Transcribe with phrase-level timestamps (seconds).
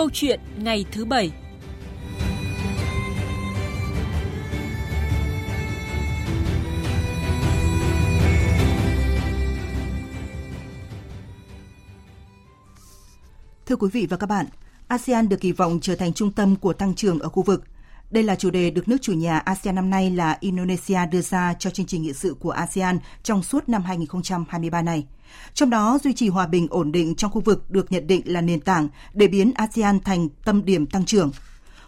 [0.00, 1.30] Câu chuyện ngày thứ bảy
[13.66, 14.46] Thưa quý vị và các bạn,
[14.88, 17.64] ASEAN được kỳ vọng trở thành trung tâm của tăng trưởng ở khu vực.
[18.10, 21.54] Đây là chủ đề được nước chủ nhà ASEAN năm nay là Indonesia đưa ra
[21.58, 25.06] cho chương trình nghị sự của ASEAN trong suốt năm 2023 này.
[25.54, 28.40] Trong đó, duy trì hòa bình ổn định trong khu vực được nhận định là
[28.40, 31.30] nền tảng để biến ASEAN thành tâm điểm tăng trưởng.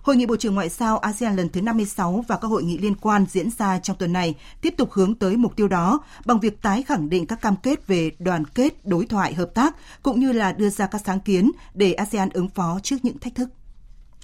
[0.03, 2.95] Hội nghị Bộ trưởng Ngoại giao ASEAN lần thứ 56 và các hội nghị liên
[2.95, 6.63] quan diễn ra trong tuần này tiếp tục hướng tới mục tiêu đó bằng việc
[6.63, 10.33] tái khẳng định các cam kết về đoàn kết, đối thoại, hợp tác, cũng như
[10.33, 13.49] là đưa ra các sáng kiến để ASEAN ứng phó trước những thách thức.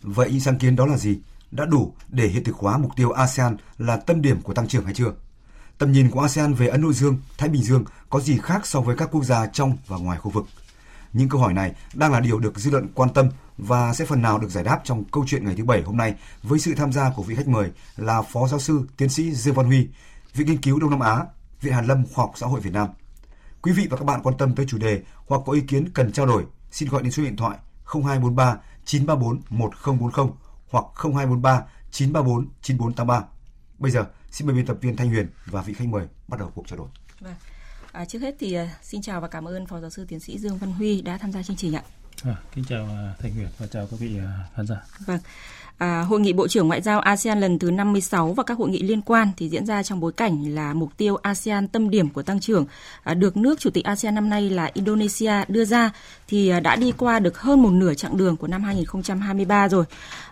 [0.02, 1.18] Vậy những sáng kiến đó là gì?
[1.50, 4.84] Đã đủ để hiện thực hóa mục tiêu ASEAN là tâm điểm của tăng trưởng
[4.84, 5.12] hay chưa?
[5.78, 8.80] Tầm nhìn của ASEAN về Ấn Độ Dương, Thái Bình Dương có gì khác so
[8.80, 10.44] với các quốc gia trong và ngoài khu vực?
[11.12, 13.28] Những câu hỏi này đang là điều được dư luận quan tâm
[13.58, 16.14] và sẽ phần nào được giải đáp trong câu chuyện ngày thứ bảy hôm nay
[16.42, 19.54] với sự tham gia của vị khách mời là Phó Giáo sư Tiến sĩ Dương
[19.54, 19.88] Văn Huy,
[20.34, 21.24] Viện Nghiên cứu Đông Nam Á,
[21.60, 22.88] Viện Hàn Lâm Khoa học Xã hội Việt Nam.
[23.62, 26.12] Quý vị và các bạn quan tâm tới chủ đề hoặc có ý kiến cần
[26.12, 30.28] trao đổi, xin gọi đến số điện thoại 0243 934 1040
[30.70, 33.24] hoặc 0243 934 9483.
[33.78, 36.52] Bây giờ, xin mời biên tập viên Thanh Huyền và vị khách mời bắt đầu
[36.54, 36.88] cuộc trao đổi.
[37.20, 37.34] Vâng.
[37.92, 40.38] À, trước hết thì uh, xin chào và cảm ơn Phó Giáo sư Tiến sĩ
[40.38, 41.82] Dương Văn Huy đã tham gia chương trình ạ.
[42.24, 44.76] À, kính chào uh, Thanh Huyền và chào các vị uh, khán giả.
[45.06, 45.20] Vâng.
[45.78, 48.82] À, hội nghị Bộ trưởng Ngoại giao ASEAN lần thứ 56 và các hội nghị
[48.82, 52.22] liên quan thì diễn ra trong bối cảnh là mục tiêu ASEAN tâm điểm của
[52.22, 52.66] tăng trưởng
[53.02, 55.90] à, được nước chủ tịch ASEAN năm nay là Indonesia đưa ra
[56.28, 59.84] thì à, đã đi qua được hơn một nửa chặng đường của năm 2023 rồi.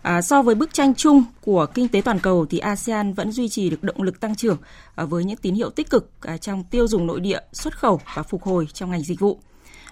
[0.03, 3.49] À, so với bức tranh chung của kinh tế toàn cầu thì ASEAN vẫn duy
[3.49, 4.59] trì được động lực tăng trưởng
[4.95, 8.01] à, với những tín hiệu tích cực à, trong tiêu dùng nội địa, xuất khẩu
[8.15, 9.41] và phục hồi trong ngành dịch vụ.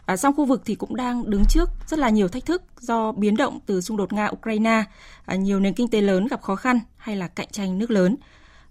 [0.06, 3.12] À, song khu vực thì cũng đang đứng trước rất là nhiều thách thức do
[3.12, 4.82] biến động từ xung đột Nga-Ukraine,
[5.24, 8.16] à, nhiều nền kinh tế lớn gặp khó khăn hay là cạnh tranh nước lớn.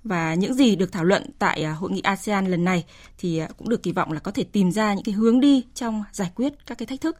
[0.04, 2.86] Và những gì được thảo luận tại à, hội nghị ASEAN lần này
[3.18, 5.64] thì à, cũng được kỳ vọng là có thể tìm ra những cái hướng đi
[5.74, 7.18] trong giải quyết các cái thách thức.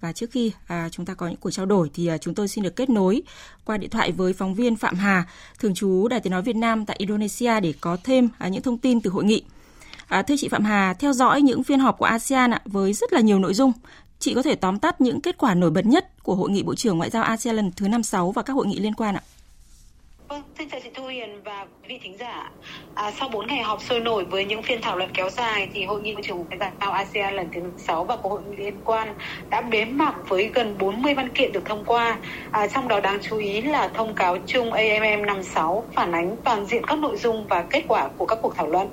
[0.00, 2.48] Và trước khi à, chúng ta có những cuộc trao đổi thì à, chúng tôi
[2.48, 3.22] xin được kết nối
[3.64, 5.24] qua điện thoại với phóng viên Phạm Hà,
[5.58, 8.78] thường trú Đài Tiếng nói Việt Nam tại Indonesia để có thêm à, những thông
[8.78, 9.42] tin từ hội nghị.
[10.08, 13.12] À, thưa chị Phạm Hà, theo dõi những phiên họp của ASEAN ạ, với rất
[13.12, 13.72] là nhiều nội dung,
[14.18, 16.74] chị có thể tóm tắt những kết quả nổi bật nhất của Hội nghị Bộ
[16.74, 19.22] trưởng Ngoại giao ASEAN lần thứ 56 và các hội nghị liên quan ạ?
[20.28, 22.50] Vâng, xin chào chị Thu Hiền và quý vị thính giả.
[22.94, 25.84] À, sau 4 ngày họp sôi nổi với những phiên thảo luận kéo dài thì
[25.84, 28.80] hội nghị bộ trưởng ngoại giao ASEAN lần thứ 6 và các hội nghị liên
[28.84, 29.14] quan
[29.50, 32.18] đã bế mạc với gần 40 văn kiện được thông qua.
[32.50, 36.66] À, trong đó đáng chú ý là thông cáo chung AMM 56 phản ánh toàn
[36.66, 38.88] diện các nội dung và kết quả của các cuộc thảo luận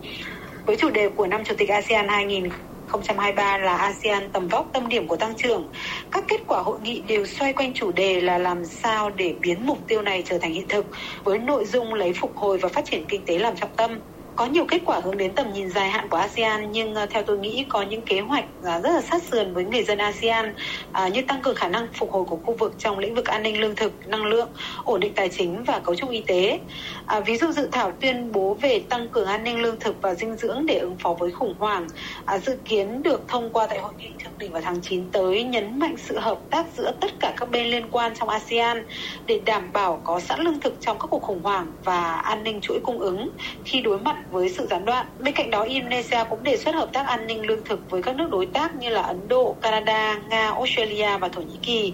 [0.66, 5.08] với chủ đề của năm Chủ tịch ASEAN 2023 là ASEAN tầm vóc tâm điểm
[5.08, 5.72] của tăng trưởng.
[6.12, 9.66] Các kết quả hội nghị đều xoay quanh chủ đề là làm sao để biến
[9.66, 10.86] mục tiêu này trở thành hiện thực,
[11.24, 14.00] với nội dung lấy phục hồi và phát triển kinh tế làm trọng tâm
[14.36, 17.24] có nhiều kết quả hướng đến tầm nhìn dài hạn của ASEAN nhưng ờ, theo
[17.24, 20.53] tôi nghĩ có những kế hoạch ờ, rất là sát sườn với người dân ASEAN
[20.92, 23.44] à, như tăng cường khả năng phục hồi của khu vực trong lĩnh vực an
[23.44, 24.50] ninh lương thực, năng lượng,
[24.84, 26.59] ổn định tài chính và cấu trúc y tế.
[27.06, 30.14] À, ví dụ dự thảo tuyên bố về tăng cường an ninh lương thực và
[30.14, 31.88] dinh dưỡng để ứng phó với khủng hoảng
[32.25, 35.44] à, dự kiến được thông qua tại hội nghị thượng đỉnh vào tháng 9 tới
[35.44, 38.86] nhấn mạnh sự hợp tác giữa tất cả các bên liên quan trong ASEAN
[39.28, 42.59] để đảm bảo có sẵn lương thực trong các cuộc khủng hoảng và an ninh
[42.62, 43.30] chuỗi cung ứng
[43.66, 45.06] khi đối mặt với sự gián đoạn.
[45.20, 48.16] Bên cạnh đó, Indonesia cũng đề xuất hợp tác an ninh lương thực với các
[48.16, 51.94] nước đối tác như là Ấn Độ, Canada, Nga, Australia và Thổ Nhĩ Kỳ.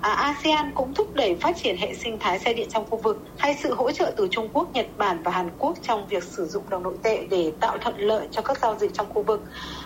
[0.00, 3.24] À, ASEAN cũng thúc đẩy phát triển hệ sinh thái xe điện trong khu vực
[3.36, 6.44] hay sự hỗ trợ từ Trung Quốc, Nhật Bản và Hàn Quốc trong việc sử
[6.46, 9.44] dụng đồng nội tệ để tạo thuận lợi cho các giao dịch trong khu vực.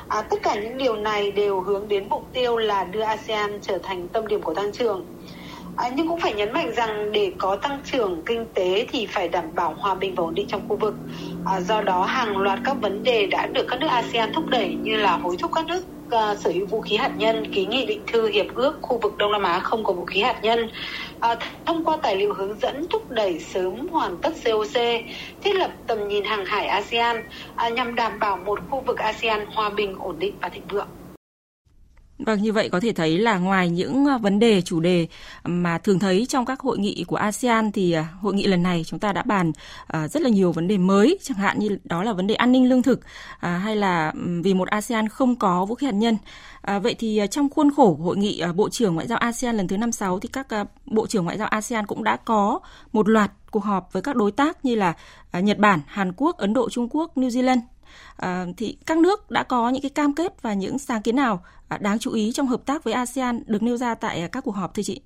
[0.09, 3.79] À, tất cả những điều này đều hướng đến mục tiêu là đưa ASEAN trở
[3.83, 5.07] thành tâm điểm của tăng trưởng.
[5.75, 9.29] À, nhưng cũng phải nhấn mạnh rằng để có tăng trưởng kinh tế thì phải
[9.29, 11.01] đảm bảo hòa bình và ổn định trong khu vực.
[11.45, 14.77] À, do đó hàng loạt các vấn đề đã được các nước ASEAN thúc đẩy
[14.83, 15.85] như là hối thúc các nước
[16.17, 19.17] uh, sở hữu vũ khí hạt nhân, ký nghị định thư hiệp ước khu vực
[19.19, 20.69] Đông Nam Á không có vũ khí hạt nhân,
[21.21, 21.37] à,
[21.67, 24.83] thông qua tài liệu hướng dẫn thúc đẩy sớm hoàn tất COC,
[25.41, 27.23] thiết lập tầm nhìn hàng hải ASEAN
[27.55, 30.89] à, nhằm đảm bảo một khu vực ASEAN hòa bình, ổn định và thịnh vượng.
[32.27, 35.07] Vâng, như vậy có thể thấy là ngoài những ờ, vấn đề chủ đề
[35.45, 38.85] mà thường thấy trong các hội nghị của ASEAN thì ờ, hội nghị lần này
[38.87, 39.53] chúng ta đã bàn
[39.87, 42.53] ờ, rất là nhiều vấn đề mới, chẳng hạn như đó là vấn đề an
[42.53, 43.01] ninh lương thực
[43.41, 44.13] à, hay là
[44.43, 46.17] vì một ASEAN không có vũ khí hạt nhân.
[46.63, 49.77] À, vậy thì trong khuôn khổ hội nghị Bộ trưởng Ngoại giao ASEAN lần thứ
[49.77, 50.47] 56 thì các
[50.87, 52.61] Bộ trưởng Ngoại giao ASEAN cũng đã có
[52.93, 54.95] một loạt cuộc họp với các đối tác như là
[55.33, 57.61] Nhật Bản, Hàn Quốc, Ấn Độ, Trung Quốc, New Zealand
[58.17, 61.43] à, thì các nước đã có những cái cam kết và những sáng kiến nào
[61.69, 64.45] à, đáng chú ý trong hợp tác với ASEAN được nêu ra tại à, các
[64.45, 65.01] cuộc họp thưa chị?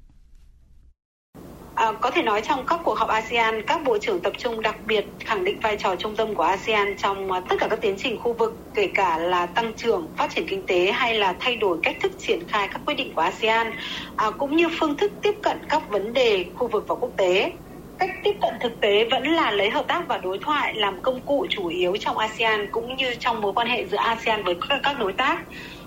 [1.74, 4.76] À, có thể nói trong các cuộc họp ASEAN, các bộ trưởng tập trung đặc
[4.86, 7.94] biệt khẳng định vai trò trung tâm của ASEAN trong à, tất cả các tiến
[7.98, 11.56] trình khu vực, kể cả là tăng trưởng, phát triển kinh tế hay là thay
[11.56, 13.72] đổi cách thức triển khai các quyết định của ASEAN,
[14.16, 17.52] à, cũng như phương thức tiếp cận các vấn đề khu vực và quốc tế.
[17.98, 21.20] Cách tiếp cận thực tế vẫn là lấy hợp tác và đối thoại làm công
[21.24, 24.98] cụ chủ yếu trong ASEAN cũng như trong mối quan hệ giữa ASEAN với các
[24.98, 25.44] đối tác.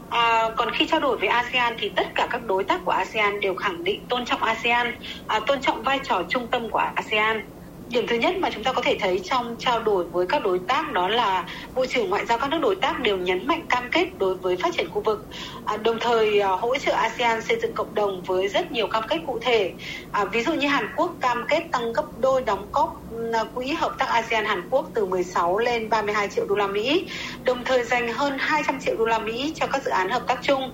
[0.10, 3.40] À, còn khi trao đổi với ASEAN thì tất cả các đối tác của ASEAN
[3.40, 4.94] đều khẳng định tôn trọng ASEAN,
[5.28, 7.42] à, tôn trọng vai trò trung tâm của ASEAN
[7.90, 10.60] điểm thứ nhất mà chúng ta có thể thấy trong trao đổi với các đối
[10.68, 11.46] tác đó là
[11.76, 14.58] bộ trưởng ngoại giao các nước đối tác đều nhấn mạnh cam kết đối với
[14.64, 15.28] phát triển khu vực.
[15.66, 19.04] À, đồng thời à, hỗ trợ ASEAN xây dựng cộng đồng với rất nhiều cam
[19.08, 19.76] kết cụ thể.
[20.12, 22.90] À, ví dụ như Hàn Quốc cam kết tăng gấp đôi đóng góp
[23.34, 27.08] à, quỹ hợp tác ASEAN Hàn Quốc từ 16 lên 32 triệu đô la Mỹ
[27.44, 30.40] đồng thời dành hơn 200 triệu đô la Mỹ cho các dự án hợp tác
[30.42, 30.72] chung.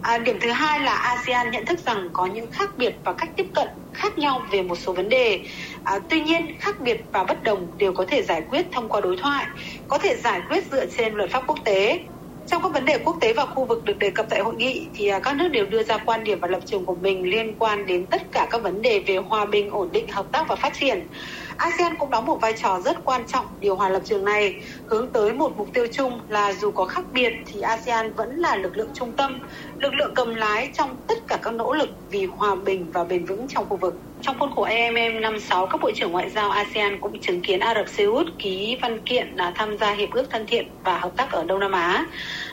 [0.00, 3.30] À, điểm thứ hai là ASEAN nhận thức rằng có những khác biệt và cách
[3.36, 5.44] tiếp cận khác nhau về một số vấn đề.
[5.82, 9.00] À, tuy nhiên, khác biệt và bất đồng đều có thể giải quyết thông qua
[9.00, 9.46] đối thoại,
[9.88, 12.00] có thể giải quyết dựa trên luật pháp quốc tế.
[12.46, 14.90] Trong các vấn đề quốc tế và khu vực được đề cập tại hội nghị
[14.94, 17.56] thì à, các nước đều đưa ra quan điểm và lập trường của mình liên
[17.58, 20.56] quan đến tất cả các vấn đề về hòa bình, ổn định, hợp tác và
[20.56, 21.08] phát triển.
[21.56, 24.54] ASEAN cũng đóng một vai trò rất quan trọng điều hòa lập trường này,
[24.86, 28.56] hướng tới một mục tiêu chung là dù có khác biệt thì ASEAN vẫn là
[28.56, 29.40] lực lượng trung tâm,
[29.78, 33.24] lực lượng cầm lái trong tất cả các nỗ lực vì hòa bình và bền
[33.26, 33.94] vững trong khu vực.
[34.22, 37.60] Trong khuôn khổ AMM năm sáu các bộ trưởng ngoại giao ASEAN cũng chứng kiến
[37.60, 40.98] Ả Rập Xê Út ký văn kiện là tham gia hiệp ước thân thiện và
[40.98, 42.06] hợp tác ở Đông Nam Á.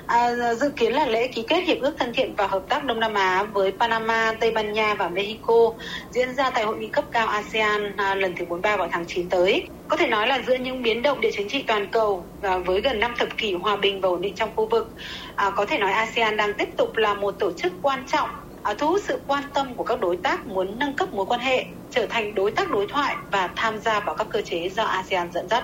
[0.06, 3.00] À, dự kiến là lễ ký kết hiệp ước thân thiện và hợp tác Đông
[3.00, 5.70] Nam Á với Panama, Tây Ban Nha và Mexico
[6.12, 9.30] diễn ra tại hội nghị cấp cao ASEAN à, lần thứ 43 vào tháng 9
[9.30, 9.68] tới.
[9.88, 12.82] Có thể nói là giữa những biến động địa chính trị toàn cầu và với
[12.82, 14.94] gần 5 thập kỷ hòa bình và ổn định trong khu vực,
[15.36, 18.30] à, có thể nói ASEAN đang tiếp tục là một tổ chức quan trọng
[18.78, 21.66] thu hút sự quan tâm của các đối tác muốn nâng cấp mối quan hệ,
[21.92, 25.32] trở thành đối tác đối thoại và tham gia vào các cơ chế do ASEAN
[25.32, 25.64] dẫn dắt.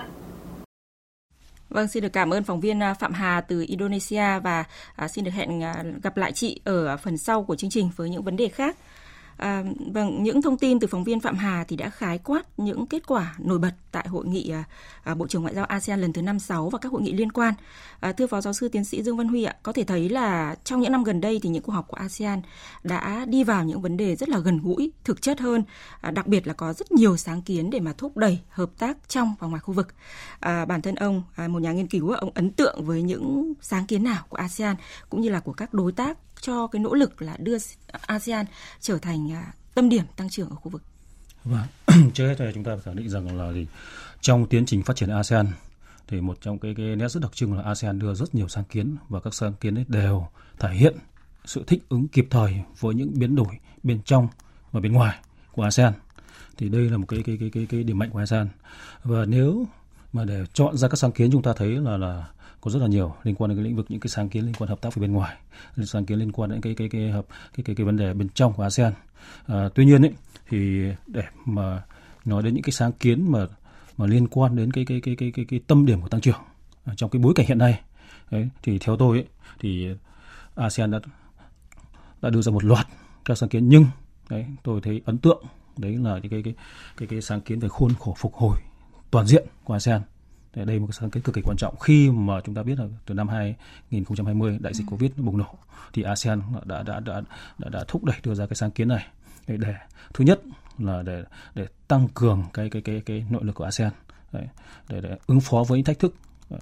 [1.68, 4.64] Vâng, xin được cảm ơn phóng viên à, Phạm Hà từ Indonesia và
[4.96, 8.10] à, xin được hẹn à, gặp lại chị ở phần sau của chương trình với
[8.10, 8.76] những vấn đề khác.
[9.36, 12.86] À, vâng, những thông tin từ phóng viên Phạm Hà thì đã khái quát những
[12.86, 14.64] kết quả nổi bật tại hội nghị à,
[15.02, 17.54] à Bộ trưởng Ngoại giao ASEAN lần thứ 56 và các hội nghị liên quan.
[18.00, 20.56] À, thưa Phó Giáo sư Tiến sĩ Dương Văn Huy ạ, có thể thấy là
[20.64, 22.42] trong những năm gần đây thì những cuộc họp của ASEAN
[22.82, 25.64] đã đi vào những vấn đề rất là gần gũi, thực chất hơn,
[26.00, 29.08] à, đặc biệt là có rất nhiều sáng kiến để mà thúc đẩy hợp tác
[29.08, 29.88] trong và ngoài khu vực.
[30.40, 33.86] À, bản thân ông, à, một nhà nghiên cứu, ông ấn tượng với những sáng
[33.86, 34.76] kiến nào của ASEAN
[35.10, 37.56] cũng như là của các đối tác cho cái nỗ lực là đưa
[38.06, 38.46] ASEAN
[38.80, 40.82] trở thành à, tâm điểm tăng trưởng ở khu vực?
[41.44, 41.66] Vâng,
[42.14, 43.66] trước hết thì chúng ta phải khẳng định rằng là gì?
[44.20, 45.46] Trong tiến trình phát triển ASEAN
[46.08, 48.64] thì một trong cái, cái nét rất đặc trưng là ASEAN đưa rất nhiều sáng
[48.64, 50.26] kiến và các sáng kiến ấy đều
[50.58, 50.96] thể hiện
[51.44, 54.28] sự thích ứng kịp thời với những biến đổi bên trong
[54.72, 55.18] và bên ngoài
[55.52, 55.92] của ASEAN.
[56.56, 58.48] Thì đây là một cái cái cái cái, cái điểm mạnh của ASEAN.
[59.04, 59.66] Và nếu
[60.12, 62.26] mà để chọn ra các sáng kiến chúng ta thấy là là
[62.66, 64.54] có rất là nhiều liên quan đến cái lĩnh vực những cái sáng kiến liên
[64.58, 65.36] quan hợp tác với bên ngoài
[65.84, 67.26] sáng kiến liên quan đến cái cái cái hợp
[67.56, 68.92] cái cái cái vấn đề bên trong của ASEAN.
[69.46, 70.12] À, tuy nhiên ấy,
[70.48, 71.82] thì để mà
[72.24, 73.46] nói đến những cái sáng kiến mà
[73.96, 76.40] mà liên quan đến cái cái cái cái cái, cái tâm điểm của tăng trưởng
[76.96, 77.80] trong cái bối cảnh hiện nay
[78.30, 79.26] đấy, thì theo tôi ấy,
[79.60, 79.88] thì
[80.54, 81.00] ASEAN đã
[82.22, 82.86] đã đưa ra một loạt
[83.24, 83.68] các sáng kiến.
[83.68, 83.86] Nhưng
[84.28, 85.44] đấy tôi thấy ấn tượng
[85.76, 86.54] đấy là cái cái cái
[86.96, 88.58] cái, cái sáng kiến về khuôn khổ phục hồi
[89.10, 90.02] toàn diện của ASEAN
[90.64, 92.86] đây là một sáng kiến cực kỳ quan trọng khi mà chúng ta biết là
[93.06, 94.90] từ năm 2020 đại dịch ừ.
[94.90, 95.54] Covid bùng nổ
[95.92, 97.22] thì ASEAN đã đã đã
[97.58, 99.06] đã, đã thúc đẩy đưa ra cái sáng kiến này
[99.46, 99.74] để, để
[100.14, 100.40] thứ nhất
[100.78, 103.92] là để để tăng cường cái cái cái cái nội lực của ASEAN
[104.32, 104.48] để,
[104.88, 106.14] để, để ứng phó với những thách thức
[106.50, 106.58] ờ,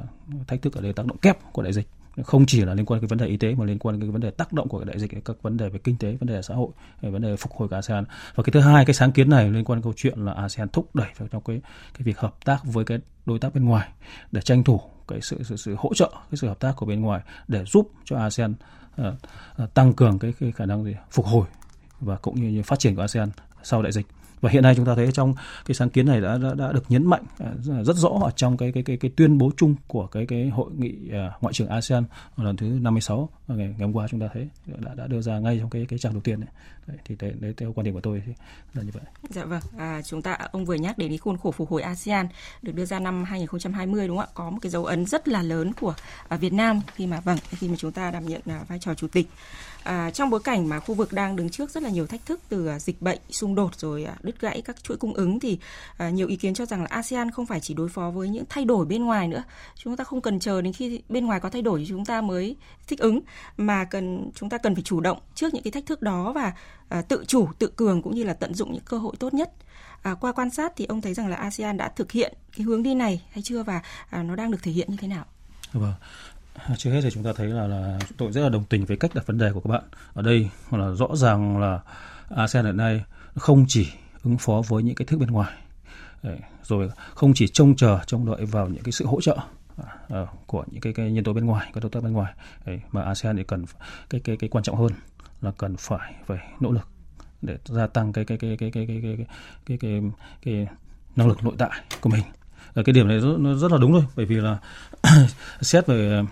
[0.47, 1.89] thách thức ở đây tác động kép của đại dịch
[2.23, 4.01] không chỉ là liên quan đến cái vấn đề y tế mà liên quan đến
[4.01, 6.13] cái vấn đề tác động của cái đại dịch các vấn đề về kinh tế
[6.13, 6.69] vấn đề xã hội
[7.03, 8.05] vấn đề phục hồi của ASEAN.
[8.35, 10.69] Và cái thứ hai cái sáng kiến này liên quan đến câu chuyện là ASEAN
[10.69, 11.61] thúc đẩy vào trong cái
[11.95, 13.89] cái việc hợp tác với cái đối tác bên ngoài
[14.33, 17.01] để tranh thủ cái sự sự, sự hỗ trợ cái sự hợp tác của bên
[17.01, 18.55] ngoài để giúp cho ASEAN
[19.01, 19.07] uh,
[19.63, 21.47] uh, tăng cường cái, cái khả năng gì phục hồi
[22.01, 23.29] và cũng như, như phát triển của ASEAN
[23.63, 24.07] sau đại dịch
[24.45, 25.35] và hiện nay chúng ta thấy trong
[25.67, 28.57] cái sáng kiến này đã đã, đã được nhấn mạnh à, rất rõ ở trong
[28.57, 31.69] cái cái cái cái tuyên bố chung của cái cái hội nghị à, ngoại trưởng
[31.69, 32.05] ASEAN
[32.37, 35.59] lần thứ 56 ngày, ngày hôm qua chúng ta thấy đã đã đưa ra ngay
[35.61, 36.49] trong cái cái trang đầu tiên này.
[36.87, 38.33] Đấy, thì đấy, đấy theo quan điểm của tôi thì
[38.75, 39.03] là như vậy.
[39.31, 42.29] Dạ vâng, à, chúng ta ông vừa nhắc đến cái khuôn khổ phục hồi ASEAN
[42.63, 44.33] được đưa ra năm 2020 đúng không ạ?
[44.35, 45.95] Có một cái dấu ấn rất là lớn của
[46.29, 48.95] à, Việt Nam khi mà vâng khi mà chúng ta đảm nhận à, vai trò
[48.95, 49.27] chủ tịch.
[49.85, 52.41] À, trong bối cảnh mà khu vực đang đứng trước rất là nhiều thách thức
[52.49, 55.59] từ à, dịch bệnh, xung đột rồi à, đứt gãy các chuỗi cung ứng thì
[55.97, 58.45] à, nhiều ý kiến cho rằng là ASEAN không phải chỉ đối phó với những
[58.49, 59.43] thay đổi bên ngoài nữa
[59.77, 62.21] chúng ta không cần chờ đến khi bên ngoài có thay đổi thì chúng ta
[62.21, 63.21] mới thích ứng
[63.57, 66.53] mà cần chúng ta cần phải chủ động trước những cái thách thức đó và
[66.89, 69.53] à, tự chủ tự cường cũng như là tận dụng những cơ hội tốt nhất
[70.05, 72.83] À, qua quan sát thì ông thấy rằng là ASEAN đã thực hiện cái hướng
[72.83, 75.25] đi này hay chưa và à, nó đang được thể hiện như thế nào?
[75.73, 75.95] Vâng.
[76.77, 79.15] Trước hết thì chúng ta thấy là là tôi rất là đồng tình với cách
[79.15, 79.83] đặt vấn đề của các bạn.
[80.15, 81.81] Ở đây là rõ ràng là
[82.29, 83.89] ASEAN hiện nay không chỉ
[84.23, 85.53] ứng phó với những cái thức bên ngoài
[86.63, 89.39] rồi không chỉ trông chờ trông đợi vào những cái sự hỗ trợ
[89.81, 92.33] uh, của những cái, cái nhân tố bên ngoài các đối tác bên ngoài
[92.93, 93.65] mà ASEAN thì cần
[94.11, 94.93] cái cái cái quan trọng hơn
[95.41, 96.89] là cần phải phải nỗ lực
[97.43, 99.27] để gia tăng cái cái cái cái cái cái cái
[99.67, 100.01] cái cái,
[100.43, 100.67] cái
[101.17, 102.23] năng lực nội tại của mình
[102.75, 104.59] cái điểm này rất, nó rất là đúng thôi bởi vì là
[105.61, 106.23] xét về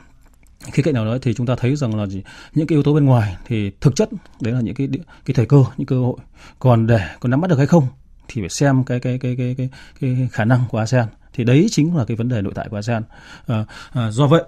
[0.72, 2.22] khía cạnh nào đó thì chúng ta thấy rằng là gì
[2.54, 4.08] những cái yếu tố bên ngoài thì thực chất
[4.40, 4.88] đấy là những cái
[5.24, 6.16] cái thời cơ những cơ hội
[6.58, 7.86] còn để có nắm bắt được hay không
[8.28, 9.68] thì phải xem cái cái cái cái cái,
[10.00, 12.76] cái khả năng của ASEAN thì đấy chính là cái vấn đề nội tại của
[12.76, 13.02] ASEAN.
[13.46, 14.44] À, à, do vậy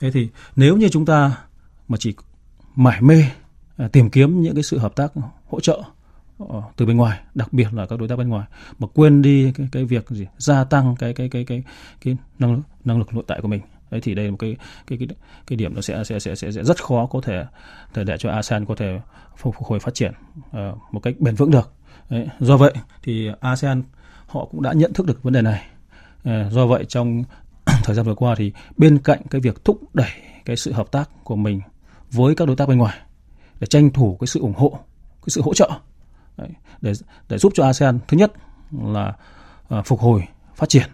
[0.00, 1.36] thế thì nếu như chúng ta
[1.88, 2.14] mà chỉ
[2.76, 3.24] mải mê
[3.76, 5.12] à, tìm kiếm những cái sự hợp tác
[5.48, 5.82] hỗ trợ
[6.76, 8.46] từ bên ngoài đặc biệt là các đối tác bên ngoài
[8.78, 11.62] mà quên đi cái cái việc gì gia tăng cái cái cái cái
[12.04, 13.60] cái năng lực năng lực nội tại của mình
[13.90, 15.08] đấy thì đây là một cái cái cái
[15.46, 17.44] cái điểm nó sẽ sẽ sẽ sẽ, sẽ rất khó có thể
[17.94, 19.00] để để cho ASEAN có thể
[19.36, 21.72] phục hồi phát triển uh, một cách bền vững được.
[22.10, 23.82] Đấy, do vậy thì ASEAN
[24.26, 25.66] họ cũng đã nhận thức được vấn đề này.
[26.24, 27.22] Ờ, do vậy trong
[27.84, 30.10] thời gian vừa qua thì bên cạnh cái việc thúc đẩy
[30.44, 31.60] cái sự hợp tác của mình
[32.10, 32.98] với các đối tác bên ngoài
[33.60, 34.70] để tranh thủ cái sự ủng hộ
[35.22, 35.70] cái sự hỗ trợ
[36.36, 36.48] đấy,
[36.80, 36.92] để
[37.28, 38.32] để giúp cho ASEAN thứ nhất
[38.82, 39.14] là
[39.78, 40.22] uh, phục hồi
[40.54, 40.90] phát triển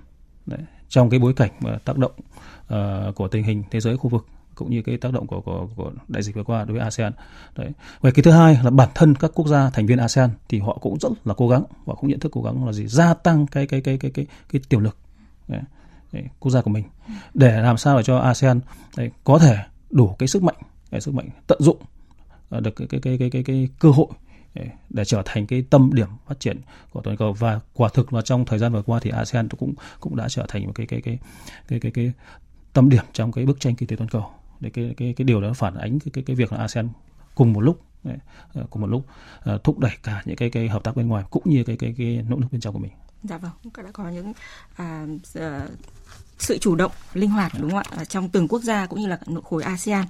[0.46, 2.12] đấy, trong cái bối cảnh mà tác động
[2.74, 5.68] uh, của tình hình thế giới khu vực cũng như cái tác động của, của,
[5.76, 7.12] của đại dịch vừa qua đối với ASEAN.
[7.56, 7.70] Đấy.
[8.00, 10.78] Và cái thứ hai là bản thân các quốc gia thành viên ASEAN thì họ
[10.80, 13.46] cũng rất là cố gắng và cũng nhận thức cố gắng là gì gia tăng
[13.46, 14.96] cái cái cái cái cái cái tiềm lực
[15.48, 15.60] đấy,
[16.12, 16.84] đấy, quốc gia của mình
[17.34, 18.60] để làm sao để cho ASEAN
[18.96, 19.56] đấy, có thể
[19.90, 20.56] đủ cái sức mạnh
[20.90, 21.76] cái sức mạnh tận dụng
[22.50, 24.06] được cái cái cái cái cái, cái cơ hội
[24.90, 26.60] để trở thành cái tâm điểm phát triển
[26.92, 29.74] của toàn cầu và quả thực là trong thời gian vừa qua thì ASEAN cũng
[30.00, 31.18] cũng đã trở thành một cái cái cái
[31.68, 32.12] cái cái, cái
[32.72, 35.40] tâm điểm trong cái bức tranh kinh tế toàn cầu để cái cái cái điều
[35.40, 36.88] đó phản ánh cái cái cái việc là ASEAN
[37.34, 37.80] cùng một lúc
[38.70, 39.06] cùng một lúc
[39.64, 42.24] thúc đẩy cả những cái cái hợp tác bên ngoài cũng như cái cái cái
[42.28, 42.92] nỗ lực bên trong của mình.
[43.24, 44.32] Dạ vâng, cũng đã có những
[44.76, 45.06] à,
[46.38, 48.04] sự chủ động linh hoạt đúng không ạ?
[48.04, 50.04] Trong từng quốc gia cũng như là nội khối ASEAN.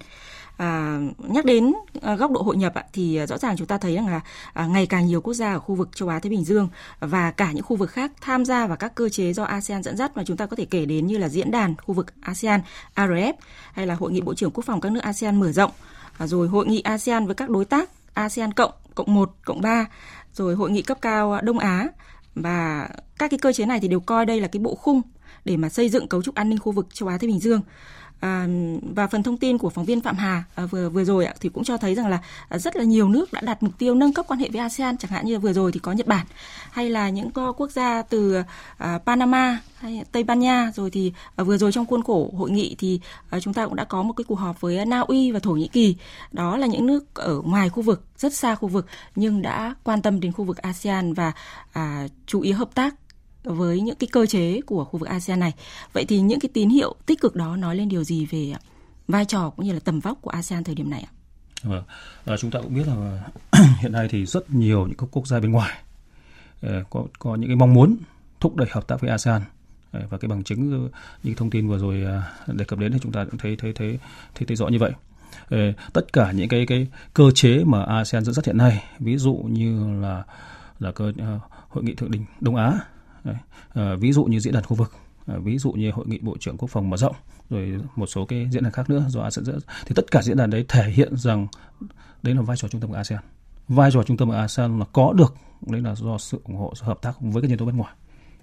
[0.56, 1.72] À, nhắc đến
[2.02, 4.20] à, góc độ hội nhập ạ, thì à, rõ ràng chúng ta thấy rằng là
[4.52, 6.68] à, ngày càng nhiều quốc gia ở khu vực châu Á Thái Bình Dương
[7.00, 9.96] và cả những khu vực khác tham gia vào các cơ chế do ASEAN dẫn
[9.96, 12.60] dắt mà chúng ta có thể kể đến như là diễn đàn khu vực ASEAN
[12.94, 13.32] ARF
[13.72, 15.70] hay là hội nghị bộ trưởng quốc phòng các nước ASEAN mở rộng.
[16.18, 19.86] À, rồi hội nghị ASEAN với các đối tác ASEAN cộng cộng 1 cộng 3
[20.34, 21.88] rồi hội nghị cấp cao Đông Á
[22.34, 25.02] và các cái cơ chế này thì đều coi đây là cái bộ khung
[25.44, 27.60] để mà xây dựng cấu trúc an ninh khu vực châu Á Thái Bình Dương.
[28.20, 28.46] À,
[28.94, 31.48] và phần thông tin của phóng viên Phạm Hà à, vừa vừa rồi ạ, thì
[31.48, 34.12] cũng cho thấy rằng là à, rất là nhiều nước đã đặt mục tiêu nâng
[34.12, 36.26] cấp quan hệ với ASEAN chẳng hạn như vừa rồi thì có Nhật Bản
[36.70, 38.42] hay là những quốc gia từ
[38.78, 42.50] à, Panama hay Tây Ban Nha rồi thì à, vừa rồi trong khuôn khổ hội
[42.50, 45.32] nghị thì à, chúng ta cũng đã có một cái cuộc họp với Na Uy
[45.32, 45.96] và Thổ Nhĩ Kỳ.
[46.32, 50.02] Đó là những nước ở ngoài khu vực rất xa khu vực nhưng đã quan
[50.02, 51.32] tâm đến khu vực ASEAN và
[51.72, 52.94] à, chú ý hợp tác
[53.54, 55.52] với những cái cơ chế của khu vực ASEAN này.
[55.92, 58.54] Vậy thì những cái tín hiệu tích cực đó nói lên điều gì về
[59.08, 61.12] vai trò cũng như là tầm vóc của ASEAN thời điểm này ạ?
[61.62, 61.82] Vâng,
[62.24, 63.22] à, chúng ta cũng biết là
[63.80, 65.78] hiện nay thì rất nhiều những các quốc gia bên ngoài
[66.62, 67.96] ờ, có có những cái mong muốn
[68.40, 69.42] thúc đẩy hợp tác với ASEAN
[69.92, 72.04] ờ, và cái bằng chứng ờ, những thông tin vừa rồi
[72.46, 73.98] đề cập đến thì chúng ta cũng thấy thấy thấy
[74.34, 74.92] thấy, thấy rõ như vậy.
[75.92, 79.34] Tất cả những cái cái cơ chế mà ASEAN dẫn dắt hiện nay, ví dụ
[79.34, 80.24] như là
[80.78, 81.12] là cơ
[81.68, 82.80] hội nghị thượng đỉnh Đông Á
[83.24, 83.36] Đấy.
[83.74, 84.92] À, ví dụ như diễn đàn khu vực
[85.26, 87.14] à, ví dụ như hội nghị bộ trưởng quốc phòng mở rộng
[87.50, 90.36] rồi một số cái diễn đàn khác nữa do ASEAN dẫn thì tất cả diễn
[90.36, 91.46] đàn đấy thể hiện rằng
[92.22, 93.20] đấy là vai trò trung tâm của ASEAN
[93.68, 95.34] vai trò trung tâm của ASEAN là có được
[95.66, 97.94] đấy là do sự ủng hộ sự hợp tác với các nhân tố bên ngoài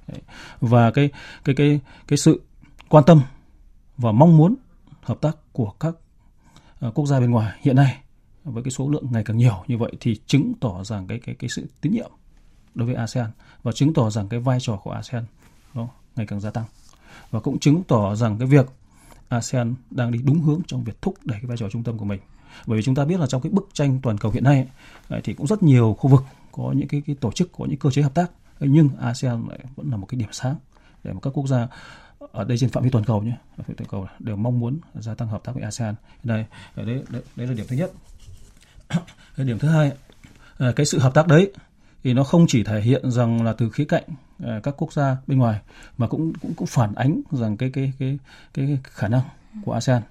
[0.07, 0.21] đấy.
[0.59, 1.09] và cái
[1.43, 2.41] cái cái cái sự
[2.89, 3.21] quan tâm
[3.97, 4.55] và mong muốn
[5.01, 5.95] hợp tác của các
[6.79, 7.97] ờ, quốc gia bên ngoài hiện nay
[8.43, 11.35] với cái số lượng ngày càng nhiều như vậy thì chứng tỏ rằng cái cái
[11.35, 12.11] cái sự tín nhiệm
[12.75, 13.29] đối với ASEAN
[13.63, 15.25] và chứng tỏ rằng cái vai trò của ASEAN
[15.73, 16.65] nó ngày càng gia tăng.
[17.31, 18.65] Và cũng chứng tỏ rằng cái việc
[19.29, 22.05] ASEAN đang đi đúng hướng trong việc thúc đẩy cái vai trò trung tâm của
[22.05, 22.19] mình.
[22.67, 24.67] Bởi vì chúng ta biết là trong cái bức tranh toàn cầu hiện nay
[25.09, 27.79] ấy, thì cũng rất nhiều khu vực có những cái, cái tổ chức có những
[27.79, 28.31] cơ chế hợp tác.
[28.59, 30.55] Nhưng ASEAN lại vẫn là một cái điểm sáng
[31.03, 31.67] để mà các quốc gia
[32.31, 34.79] ở đây trên phạm vi toàn cầu nhé phạm vi toàn cầu đều mong muốn
[34.93, 35.95] gia tăng hợp tác với ASEAN.
[36.23, 37.91] Đây đấy, đấy, đấy là điểm thứ nhất.
[39.37, 39.91] Cái điểm thứ hai
[40.57, 41.51] à, cái sự hợp tác đấy
[42.05, 44.03] thì nó không chỉ thể hiện rằng là từ khía cạnh
[44.43, 45.59] à, các quốc gia bên ngoài
[45.97, 48.17] mà cũng cũng cũng phản ánh rằng cái cái cái
[48.53, 49.21] cái, khả năng
[49.65, 50.01] của ASEAN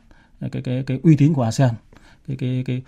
[0.52, 1.70] cái cái cái uy tín của ASEAN
[2.28, 2.82] cái cái cái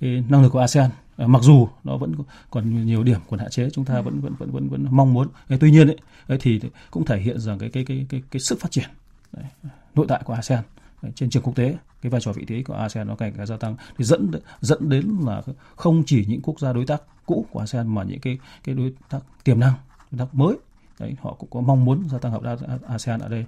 [0.00, 0.90] cái năng lực của ASEAN.
[1.16, 2.14] À, mặc dù nó vẫn
[2.50, 5.28] còn nhiều điểm còn hạn chế chúng ta vẫn vẫn vẫn vẫn vẫn mong muốn.
[5.60, 5.90] Tuy nhiên
[6.28, 8.88] ấy, thì cũng thể hiện rằng cái cái cái cái cái sức phát triển
[9.32, 9.44] đấy,
[9.94, 10.64] nội tại của ASEAN
[11.14, 11.76] trên trường quốc tế.
[12.02, 13.76] Cái vai trò vị thế của ASEAN nó ngày càng gia tăng.
[13.98, 14.30] Thì dẫn
[14.60, 15.42] dẫn đến là
[15.76, 18.92] không chỉ những quốc gia đối tác cũ của ASEAN mà những cái cái đối
[19.08, 19.72] tác tiềm năng,
[20.10, 20.56] đối tác mới.
[20.98, 22.56] Đấy, họ cũng có mong muốn gia tăng hợp tác
[22.88, 23.44] ASEAN ở đây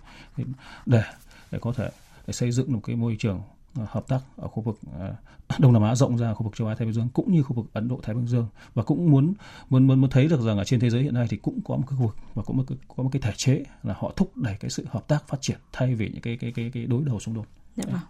[0.86, 1.02] để
[1.50, 1.90] để có thể
[2.26, 3.42] để xây dựng một cái môi trường
[3.74, 5.14] hợp tác ở khu vực ờ,
[5.58, 7.54] Đông Nam Á rộng ra khu vực châu Á Thái Bình Dương cũng như khu
[7.54, 9.34] vực Ấn Độ Thái Bình Dương và cũng muốn
[9.70, 11.76] muốn muốn, muốn thấy được rằng ở trên thế giới hiện nay thì cũng có
[11.76, 14.36] một cái khu vực và cũng có, có một cái thể chế là họ thúc
[14.36, 17.04] đẩy cái sự hợp tác phát triển thay vì những cái cái cái, cái đối
[17.04, 17.46] đầu xung đột.
[17.76, 18.00] Dạ vâng.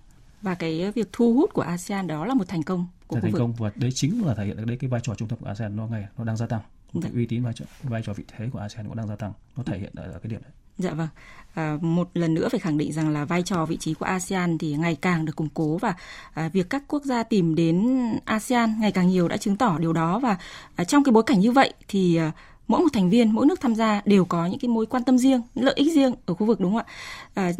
[0.42, 3.22] Và cái việc thu hút của ASEAN đó là một thành công của là khu
[3.22, 3.38] thành vực.
[3.38, 5.76] công và đấy chính là thể hiện đấy cái vai trò trung tâm của ASEAN
[5.76, 6.60] nó ngày nó đang gia tăng.
[6.92, 7.00] Dạ.
[7.02, 9.32] Cái uy tín vai trò vai trò vị thế của ASEAN cũng đang gia tăng.
[9.56, 10.52] Nó thể hiện ở cái điểm đấy.
[10.78, 11.08] Dạ vâng.
[11.54, 14.58] À, một lần nữa phải khẳng định rằng là vai trò vị trí của ASEAN
[14.58, 15.94] thì ngày càng được củng cố và
[16.34, 19.92] à, việc các quốc gia tìm đến ASEAN ngày càng nhiều đã chứng tỏ điều
[19.92, 20.36] đó và
[20.76, 22.32] à, trong cái bối cảnh như vậy thì à,
[22.68, 25.18] mỗi một thành viên, mỗi nước tham gia đều có những cái mối quan tâm
[25.18, 26.92] riêng, lợi ích riêng ở khu vực đúng không ạ?
[27.34, 27.52] À,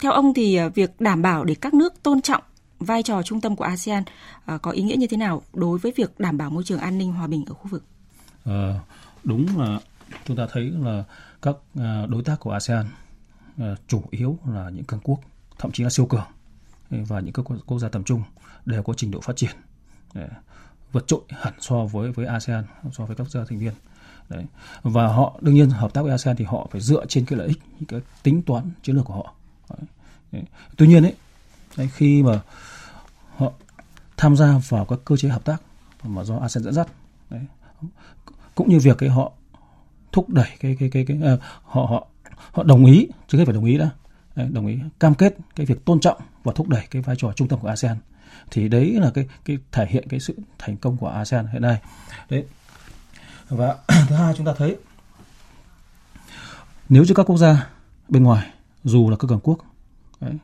[0.00, 2.42] theo ông thì à, việc đảm bảo để các nước tôn trọng
[2.78, 4.02] vai trò trung tâm của ASEAN
[4.44, 6.98] à, có ý nghĩa như thế nào đối với việc đảm bảo môi trường an
[6.98, 7.84] ninh hòa bình ở khu vực?
[8.44, 8.74] À,
[9.24, 9.80] đúng là
[10.26, 11.04] chúng ta thấy là
[11.42, 12.86] các ờ, đối tác của ASEAN
[13.58, 15.20] ờ, chủ yếu là những cường quốc,
[15.58, 16.26] thậm chí là siêu cường
[16.90, 18.22] ừ, và những các quốc gia tầm trung
[18.66, 19.50] đều có trình độ phát triển
[20.14, 20.28] ờ,
[20.92, 23.72] vượt trội hẳn so với với ASEAN, so với các quốc gia thành viên.
[24.28, 24.44] Đấy.
[24.82, 27.48] Và họ đương nhiên hợp tác với ASEAN thì họ phải dựa trên cái lợi
[27.48, 29.34] ích, cái tính toán chiến lược của họ.
[30.32, 30.42] Đấy.
[30.76, 31.14] Tuy nhiên ấy,
[31.76, 32.40] đấy, khi mà
[33.36, 33.52] họ
[34.16, 35.62] tham gia vào các cơ chế hợp tác
[36.02, 36.88] mà do ASEAN dẫn dắt,
[37.30, 37.40] đấy,
[38.54, 39.32] cũng như việc cái họ
[40.12, 42.06] thúc đẩy cái cái cái, cái, cái uh, họ họ
[42.52, 43.90] họ đồng ý chứ không phải đồng ý đã.
[44.50, 47.48] Đồng ý cam kết cái việc tôn trọng và thúc đẩy cái vai trò trung
[47.48, 47.96] tâm của ASEAN.
[48.50, 51.80] Thì đấy là cái cái thể hiện cái sự thành công của ASEAN hiện nay.
[52.30, 52.44] Đấy.
[53.48, 53.76] Và
[54.08, 54.76] thứ hai chúng ta thấy
[56.88, 57.70] nếu như các quốc gia
[58.08, 58.50] bên ngoài
[58.84, 59.58] dù là các cường quốc
[60.20, 60.34] đấy,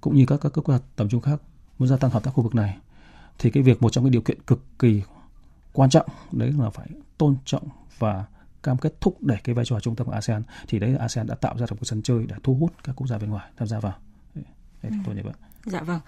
[0.00, 1.40] cũng như các các quốc gia tầm trung khác
[1.78, 2.76] muốn gia tăng hợp tác khu vực này
[3.38, 5.02] thì cái việc một trong cái điều kiện cực kỳ
[5.72, 6.86] quan trọng đấy là phải
[7.18, 7.62] tôn trọng
[7.98, 8.24] và
[8.62, 11.34] cam kết thúc đẩy cái vai trò trung tâm của ASEAN thì đấy ASEAN đã
[11.34, 13.68] tạo ra được một sân chơi để thu hút các quốc gia bên ngoài tham
[13.68, 13.94] gia vào.
[14.34, 14.44] Đấy,
[14.82, 14.96] ừ.
[15.06, 15.34] tôi như vậy.
[15.64, 16.00] Dạ vâng.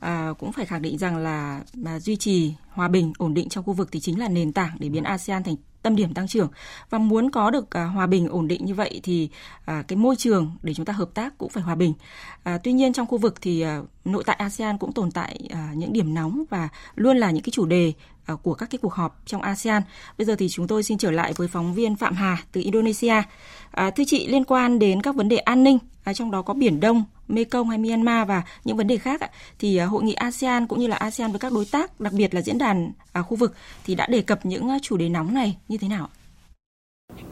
[0.00, 3.64] À, cũng phải khẳng định rằng là mà duy trì hòa bình, ổn định trong
[3.64, 6.48] khu vực thì chính là nền tảng để biến ASEAN thành tâm điểm tăng trưởng
[6.90, 9.28] và muốn có được à, hòa bình ổn định như vậy thì
[9.64, 11.94] à, cái môi trường để chúng ta hợp tác cũng phải hòa bình.
[12.42, 15.72] À, tuy nhiên trong khu vực thì à, nội tại ASEAN cũng tồn tại à,
[15.74, 17.92] những điểm nóng và luôn là những cái chủ đề
[18.28, 19.82] À, của các cái cuộc họp trong ASEAN.
[20.18, 23.22] Bây giờ thì chúng tôi xin trở lại với phóng viên Phạm Hà từ Indonesia.
[23.70, 26.54] À, thưa chị liên quan đến các vấn đề an ninh, à, trong đó có
[26.54, 29.20] Biển Đông, Mekong hay Myanmar và những vấn đề khác
[29.58, 32.34] thì à, hội nghị ASEAN cũng như là ASEAN với các đối tác, đặc biệt
[32.34, 35.34] là diễn đàn à, khu vực thì đã đề cập những à, chủ đề nóng
[35.34, 36.08] này như thế nào?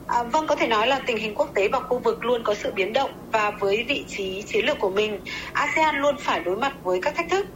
[0.07, 2.55] À, vâng, có thể nói là tình hình quốc tế và khu vực luôn có
[2.55, 5.21] sự biến động và với vị trí chiến lược của mình,
[5.53, 7.47] ASEAN luôn phải đối mặt với các thách thức.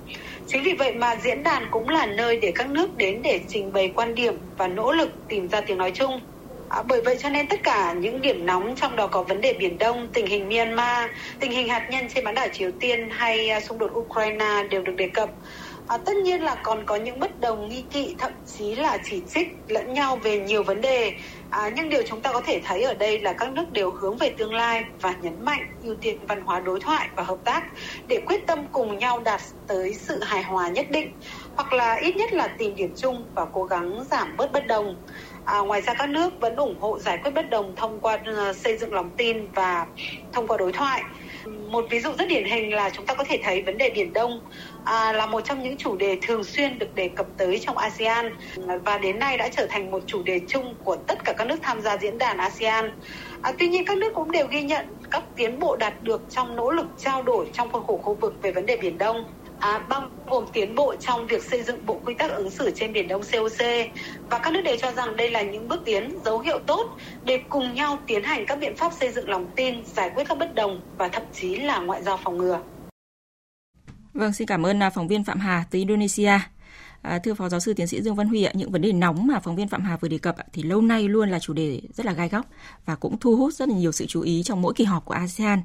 [0.52, 3.72] Chính vì vậy mà diễn đàn cũng là nơi để các nước đến để trình
[3.72, 6.20] bày quan điểm và nỗ lực tìm ra tiếng nói chung.
[6.68, 9.52] À, bởi vậy cho nên tất cả những điểm nóng trong đó có vấn đề
[9.52, 13.48] Biển Đông, tình hình Myanmar, tình hình hạt nhân trên bán đảo Triều Tiên hay
[13.48, 15.30] à, xung đột Ukraine đều được đề cập.
[15.90, 19.24] À, tất nhiên là còn có những bất đồng nghi kỵ thậm chí là chỉ
[19.28, 21.12] trích lẫn nhau về nhiều vấn đề
[21.48, 24.16] à, nhưng điều chúng ta có thể thấy ở đây là các nước đều hướng
[24.16, 27.64] về tương lai và nhấn mạnh ưu tiên văn hóa đối thoại và hợp tác
[28.08, 31.08] để quyết tâm cùng nhau đạt tới sự hài hòa nhất định
[31.56, 34.96] hoặc là ít nhất là tìm điểm chung và cố gắng giảm bớt bất đồng
[35.44, 38.56] À, ngoài ra các nước vẫn ủng hộ giải quyết bất đồng thông qua uh,
[38.56, 39.86] xây dựng lòng tin và
[40.32, 41.02] thông qua đối thoại.
[41.46, 44.12] Một ví dụ rất điển hình là chúng ta có thể thấy vấn đề Biển
[44.12, 44.40] Đông
[44.84, 48.36] à, là một trong những chủ đề thường xuyên được đề cập tới trong ASEAN
[48.84, 51.58] và đến nay đã trở thành một chủ đề chung của tất cả các nước
[51.62, 52.90] tham gia diễn đàn ASEAN.
[53.42, 56.56] À, tuy nhiên các nước cũng đều ghi nhận các tiến bộ đạt được trong
[56.56, 59.24] nỗ lực trao đổi trong khuôn khổ khu vực về vấn đề Biển Đông
[59.60, 62.92] à, bao gồm tiến bộ trong việc xây dựng bộ quy tắc ứng xử trên
[62.92, 63.66] Biển Đông COC
[64.30, 67.40] và các nước đều cho rằng đây là những bước tiến dấu hiệu tốt để
[67.48, 70.54] cùng nhau tiến hành các biện pháp xây dựng lòng tin, giải quyết các bất
[70.54, 72.60] đồng và thậm chí là ngoại giao phòng ngừa.
[74.14, 76.38] Vâng, xin cảm ơn à, phóng viên Phạm Hà từ Indonesia.
[77.02, 79.26] À, thưa Phó Giáo sư Tiến sĩ Dương Văn Huy ạ, những vấn đề nóng
[79.26, 81.80] mà phóng viên Phạm Hà vừa đề cập thì lâu nay luôn là chủ đề
[81.94, 82.46] rất là gai góc
[82.84, 85.14] và cũng thu hút rất là nhiều sự chú ý trong mỗi kỳ họp của
[85.14, 85.62] ASEAN.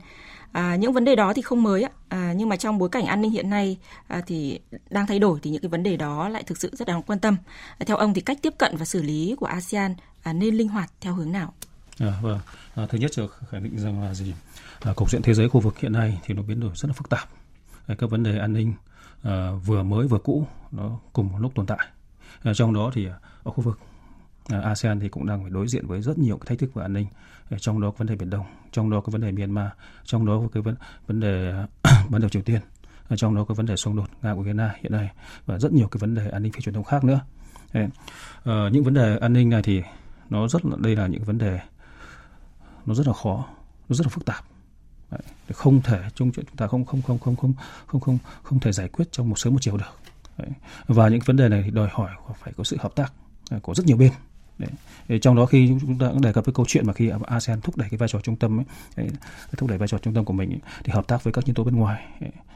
[0.52, 3.06] À, những vấn đề đó thì không mới ạ, à, nhưng mà trong bối cảnh
[3.06, 6.30] an ninh hiện nay à, thì đang thay đổi thì những cái vấn đề đó
[6.30, 7.38] lại thực sự rất đáng quan tâm.
[7.78, 10.68] À, theo ông thì cách tiếp cận và xử lý của ASEAN à, nên linh
[10.68, 11.54] hoạt theo hướng nào?
[12.00, 12.40] À, vâng,
[12.76, 14.34] à, thứ nhất là khẳng định rằng là gì?
[14.80, 16.94] À, cục diện thế giới khu vực hiện nay thì nó biến đổi rất là
[16.94, 17.30] phức tạp.
[17.88, 18.74] À, các vấn đề an ninh
[19.22, 21.88] Ờ, vừa mới vừa cũ nó cùng một lúc tồn tại.
[22.44, 23.80] Ờ, trong đó thì ờ, ở khu vực
[24.48, 26.94] ASEAN thì cũng đang phải đối diện với rất nhiều cái thách thức về an
[26.94, 27.08] ninh.
[27.58, 29.68] Trong đó có vấn đề biển Đông, trong đó có vấn đề Myanmar,
[30.04, 30.76] trong đó có cái vấn
[31.08, 31.54] vấn đề
[32.10, 32.62] bán đảo Triều Tiên,
[33.16, 35.10] trong đó có vấn đề xung đột Nga Ukraine hiện nay
[35.46, 37.20] và rất nhiều cái vấn đề an ninh phi truyền thống khác nữa.
[38.46, 39.82] Những vấn đề an ninh này thì
[40.30, 41.60] nó rất là đây là những vấn đề
[42.86, 43.46] nó rất là khó
[43.90, 44.46] nó rất là phức tạp
[45.54, 47.54] không thể chung chúng ta không không không không không
[47.88, 50.00] không không không thể giải quyết trong một sớm một chiều được
[50.38, 50.50] Đấy.
[50.88, 52.12] và những vấn đề này thì đòi hỏi
[52.44, 53.14] phải có sự hợp tác
[53.50, 54.12] à, của rất nhiều bên
[55.08, 55.20] Đấy.
[55.20, 57.78] trong đó khi chúng ta cũng đề cập với câu chuyện mà khi ASEAN thúc
[57.78, 59.10] đẩy cái vai trò trung tâm ấy, đấy,
[59.58, 61.56] thúc đẩy vai trò trung tâm của mình ấy, thì hợp tác với các nhân
[61.56, 62.06] tố bên ngoài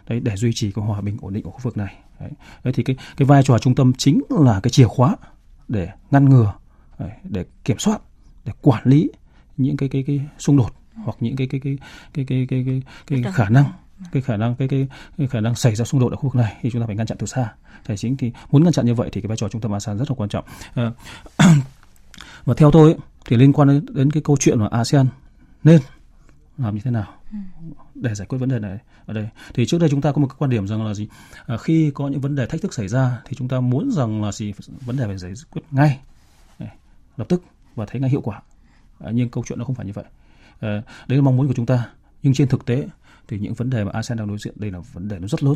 [0.08, 2.32] đấy, để duy trì cái hòa bình ổn định của khu vực này đấy.
[2.64, 5.16] đấy thì cái cái vai trò trung tâm chính là cái chìa khóa
[5.68, 6.54] để ngăn ngừa
[7.24, 8.02] để kiểm soát
[8.46, 9.10] để quản lý
[9.58, 11.78] những cái cái cái xung đột hoặc những cái cái cái
[12.14, 13.66] cái cái cái cái, cái, cái khả năng
[14.12, 16.36] cái khả năng cái, cái cái khả năng xảy ra xung đột ở khu vực
[16.36, 17.54] này thì chúng ta phải ngăn chặn từ xa.
[17.88, 19.98] Tài chính thì muốn ngăn chặn như vậy thì cái vai trò trung tâm ASEAN
[19.98, 20.46] rất là quan trọng.
[20.74, 20.92] À,
[22.46, 25.08] và theo tôi thì liên quan đến, đến cái câu chuyện mà ASEAN
[25.64, 25.80] nên
[26.58, 27.08] làm như thế nào
[27.96, 29.30] để giải quyết vấn đề này ở đây.
[29.54, 31.08] Thì trước đây chúng ta có một cái quan điểm rằng là gì?
[31.46, 34.24] À, khi có những vấn đề thách thức xảy ra thì chúng ta muốn rằng
[34.24, 34.54] là gì?
[34.86, 36.00] Vấn đề phải giải quyết ngay
[37.18, 37.44] lập tức
[37.76, 38.42] và thấy ngay hiệu quả.
[39.00, 40.06] À, nhưng câu chuyện nó không phải như vậy
[40.60, 41.90] Ờ, đấy là mong muốn của chúng ta
[42.24, 42.88] nhưng trên thực tế
[43.28, 45.44] thì những vấn đề mà ASEAN đang đối diện đây là vấn đề nó rất
[45.44, 45.56] lớn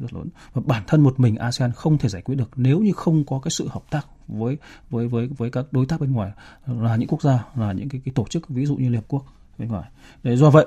[0.00, 2.92] rất lớn và bản thân một mình ASEAN không thể giải quyết được nếu như
[2.92, 4.56] không có cái sự hợp tác với
[4.90, 6.32] với với với các đối tác bên ngoài
[6.66, 9.08] là những quốc gia là những cái, cái tổ chức ví dụ như Liên Hợp
[9.08, 9.24] Quốc
[9.58, 9.90] bên ngoài.
[10.22, 10.66] Để do vậy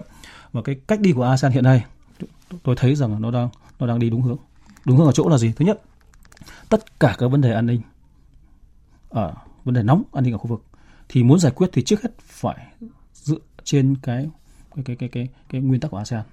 [0.51, 1.85] và cái cách đi của ASEAN hiện nay
[2.63, 4.37] tôi thấy rằng nó đang nó đang đi đúng hướng.
[4.85, 5.53] Đúng hướng ở chỗ là gì?
[5.55, 5.81] Thứ nhất,
[6.69, 7.81] tất cả các vấn đề an ninh
[9.09, 10.63] ở vấn đề nóng an ninh ở khu vực
[11.09, 12.67] thì muốn giải quyết thì trước hết phải
[13.13, 14.29] dựa trên cái
[14.75, 16.23] cái cái cái cái, cái nguyên tắc của ASEAN.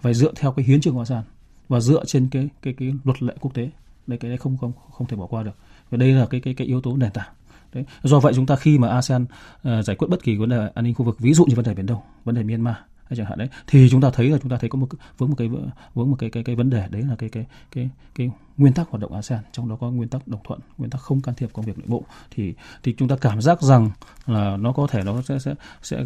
[0.00, 1.22] Phải dựa theo cái hiến trương của ASEAN
[1.68, 3.70] và dựa trên cái cái cái luật lệ quốc tế.
[4.06, 5.56] Đây cái đấy không không không thể bỏ qua được.
[5.90, 7.32] Và đây là cái cái cái yếu tố nền tảng.
[7.72, 10.68] Đấy do vậy chúng ta khi mà ASEAN uh, giải quyết bất kỳ vấn đề
[10.74, 12.76] an ninh khu vực ví dụ như vấn đề biển đông vấn đề Myanmar
[13.12, 13.48] hay chẳng hạn đấy.
[13.66, 15.48] Thì chúng ta thấy là chúng ta thấy có một vướng một cái
[15.94, 16.88] vướng một cái cái cái vấn đề.
[16.90, 19.40] Đấy là cái cái cái cái nguyên tắc hoạt động ASEAN.
[19.52, 21.86] Trong đó có nguyên tắc đồng thuận nguyên tắc không can thiệp công việc nội
[21.88, 22.04] bộ.
[22.30, 23.90] Thì thì chúng ta cảm giác rằng
[24.26, 26.04] là nó có thể nó sẽ sẽ sẽ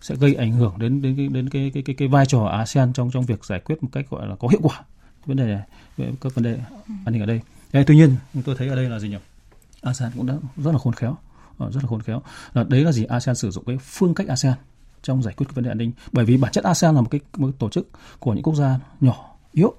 [0.00, 2.92] sẽ gây ảnh hưởng đến đến cái đến cái cái cái, cái vai trò ASEAN
[2.92, 4.82] trong trong việc giải quyết một cách gọi là có hiệu quả.
[5.26, 5.62] Vấn đề này
[6.20, 6.58] các vấn đề
[7.04, 7.40] an ninh ở đây.
[7.72, 9.18] Đấy, tuy nhiên tôi thấy ở đây là gì nhỉ?
[9.82, 11.16] ASEAN cũng đã rất là khôn khéo.
[11.58, 12.22] Ờ, rất là khôn khéo.
[12.52, 13.04] Là đấy là gì?
[13.04, 14.54] ASEAN sử dụng cái phương cách ASEAN
[15.04, 15.92] trong giải quyết vấn đề an ninh.
[16.12, 17.88] Bởi vì bản chất ASEAN là một cái một cái tổ chức
[18.18, 19.74] của những quốc gia nhỏ, yếu.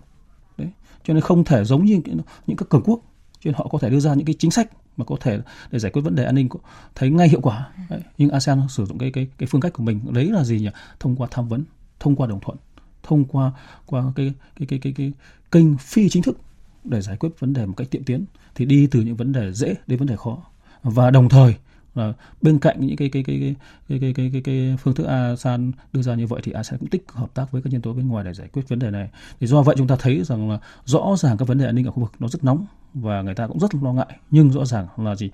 [0.57, 0.69] Đấy.
[1.03, 2.01] Cho nên không thể giống như
[2.47, 2.99] những các cường quốc.
[3.39, 5.39] Cho nên họ có thể đưa ra những cái chính sách mà có thể
[5.71, 6.49] để giải quyết vấn đề an ninh
[6.95, 7.69] thấy ngay hiệu quả.
[7.89, 8.01] Đấy.
[8.17, 10.69] nhưng ASEAN sử dụng cái cái cái phương cách của mình đấy là gì nhỉ?
[10.99, 11.63] Thông qua tham vấn,
[11.99, 12.57] thông qua đồng thuận,
[13.03, 13.51] thông qua
[13.85, 15.11] qua cái cái cái cái cái
[15.51, 16.37] kênh phi chính thức
[16.83, 18.25] để giải quyết vấn đề một cách tiệm tiến.
[18.55, 20.37] Thì đi từ những vấn đề dễ đến vấn đề khó.
[20.83, 21.55] Và đồng thời
[21.95, 23.55] là bên cạnh những cái cái cái cái
[23.89, 26.89] cái cái cái, cái, cái phương thức ASEAN đưa ra như vậy thì ASEAN cũng
[26.89, 28.89] tích cực hợp tác với các nhân tố bên ngoài để giải quyết vấn đề
[28.89, 29.09] này.
[29.39, 31.85] Thì do vậy chúng ta thấy rằng là rõ ràng các vấn đề an ninh
[31.85, 34.65] ở khu vực nó rất nóng và người ta cũng rất lo ngại nhưng rõ
[34.65, 35.29] ràng là gì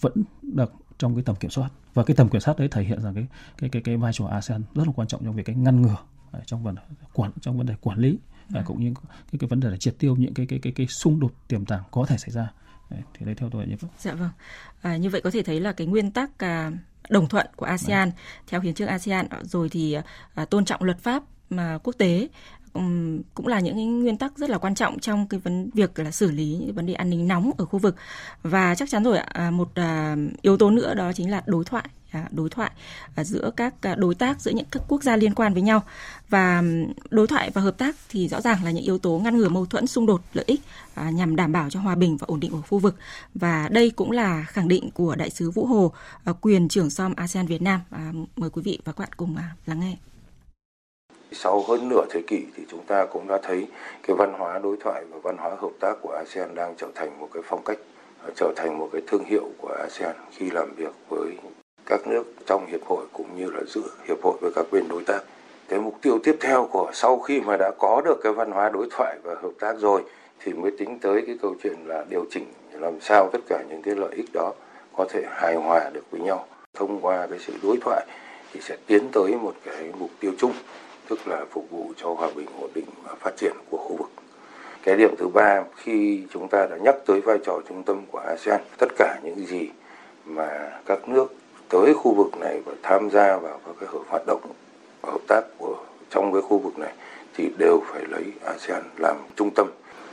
[0.00, 3.00] vẫn được trong cái tầm kiểm soát và cái tầm kiểm soát đấy thể hiện
[3.00, 3.26] rằng cái
[3.58, 5.96] cái cái cái vai trò ASEAN rất là quan trọng trong việc cái ngăn ngừa
[6.46, 6.74] trong vấn
[7.12, 8.18] quản trong vấn đề quản lý
[8.48, 8.94] và cũng như
[9.32, 11.64] cái, cái vấn đề là triệt tiêu những cái cái cái cái xung đột tiềm
[11.64, 12.52] tàng có thể xảy ra
[12.90, 13.90] Đấy, thì đấy theo tôi như vậy.
[13.98, 14.30] Dạ vâng.
[14.82, 16.72] À, như vậy có thể thấy là cái nguyên tắc à,
[17.08, 18.14] đồng thuận của ASEAN Đấy.
[18.16, 18.44] Vâng.
[18.46, 19.96] theo hiến trương ASEAN rồi thì
[20.34, 22.28] à, tôn trọng luật pháp mà quốc tế
[22.72, 26.10] um, cũng là những nguyên tắc rất là quan trọng trong cái vấn việc là
[26.10, 27.96] xử lý những vấn đề an ninh nóng ở khu vực
[28.42, 31.84] và chắc chắn rồi à, một à, yếu tố nữa đó chính là đối thoại
[32.12, 32.70] À, đối thoại
[33.14, 35.82] à, giữa các à, đối tác, giữa những các quốc gia liên quan với nhau.
[36.28, 36.62] Và
[37.10, 39.66] đối thoại và hợp tác thì rõ ràng là những yếu tố ngăn ngừa mâu
[39.66, 40.60] thuẫn, xung đột, lợi ích
[41.12, 42.96] nhằm đảm bảo cho hòa bình và ổn định của khu vực.
[43.34, 45.92] Và đây cũng là khẳng định của đại sứ Vũ Hồ
[46.40, 47.80] quyền trưởng som ASEAN Việt Nam.
[48.36, 49.96] Mời quý vị và các bạn cùng lắng nghe.
[51.32, 53.68] Sau hơn nửa thế kỷ thì chúng ta cũng đã thấy
[54.06, 57.20] cái văn hóa đối thoại và văn hóa hợp tác của ASEAN đang trở thành
[57.20, 57.78] một cái phong cách
[58.36, 61.36] trở thành một cái thương hiệu của ASEAN khi làm việc với
[61.90, 65.02] các nước trong hiệp hội cũng như là giữa hiệp hội với các bên đối
[65.04, 65.20] tác.
[65.68, 68.68] Cái mục tiêu tiếp theo của sau khi mà đã có được cái văn hóa
[68.68, 70.02] đối thoại và hợp tác rồi
[70.40, 73.82] thì mới tính tới cái câu chuyện là điều chỉnh làm sao tất cả những
[73.82, 74.52] cái lợi ích đó
[74.96, 76.46] có thể hài hòa được với nhau.
[76.74, 78.06] Thông qua cái sự đối thoại
[78.52, 80.52] thì sẽ tiến tới một cái mục tiêu chung
[81.08, 84.10] tức là phục vụ cho hòa bình ổn định và phát triển của khu vực.
[84.82, 88.18] Cái điểm thứ ba khi chúng ta đã nhắc tới vai trò trung tâm của
[88.18, 89.68] ASEAN, tất cả những gì
[90.24, 91.34] mà các nước
[91.70, 94.40] tới khu vực này và tham gia vào các cái hoạt động
[95.02, 95.76] hợp tác của
[96.10, 96.92] trong cái khu vực này
[97.34, 99.66] thì đều phải lấy ASEAN làm trung tâm.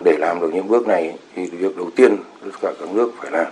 [0.04, 3.32] Để làm được những bước này thì việc đầu tiên tất cả các nước phải
[3.32, 3.48] làm,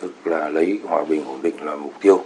[0.00, 2.18] tức là lấy hòa bình ổn định là mục tiêu,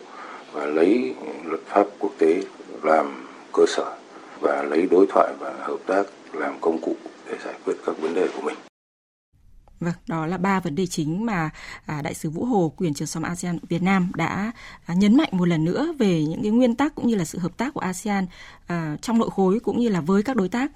[0.52, 2.42] và lấy luật pháp quốc tế
[2.82, 3.96] làm cơ sở,
[4.40, 8.14] và lấy đối thoại và hợp tác làm công cụ để giải quyết các vấn
[8.14, 8.56] đề của mình.
[9.84, 11.50] Vâng, đó là ba vấn đề chính mà
[11.86, 14.52] à, đại sứ Vũ Hồ, quyền trưởng xóm ASEAN Việt Nam đã
[14.86, 17.38] à, nhấn mạnh một lần nữa về những cái nguyên tắc cũng như là sự
[17.38, 18.26] hợp tác của ASEAN
[18.66, 20.70] à, trong nội khối cũng như là với các đối tác.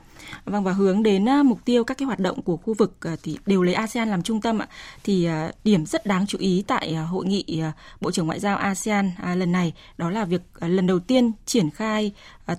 [0.45, 3.17] Vâng và hướng đến à, mục tiêu các cái hoạt động của khu vực à,
[3.23, 4.69] thì đều lấy ASEAN làm trung tâm ạ.
[5.05, 7.63] Thì à, điểm rất đáng chú ý tại hội nghị
[8.01, 12.13] Bộ trưởng Ngoại giao ASEAN lần này đó là việc lần đầu tiên triển khai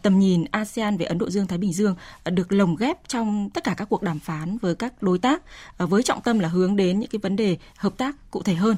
[0.04, 1.96] tầm nhìn ASEAN về Ấn Độ Dương Thái Bình Dương
[2.26, 5.42] được lồng ghép trong tất cả các cuộc đàm phán với các đối tác
[5.78, 8.76] với trọng tâm là hướng đến những cái vấn đề hợp tác cụ thể hơn.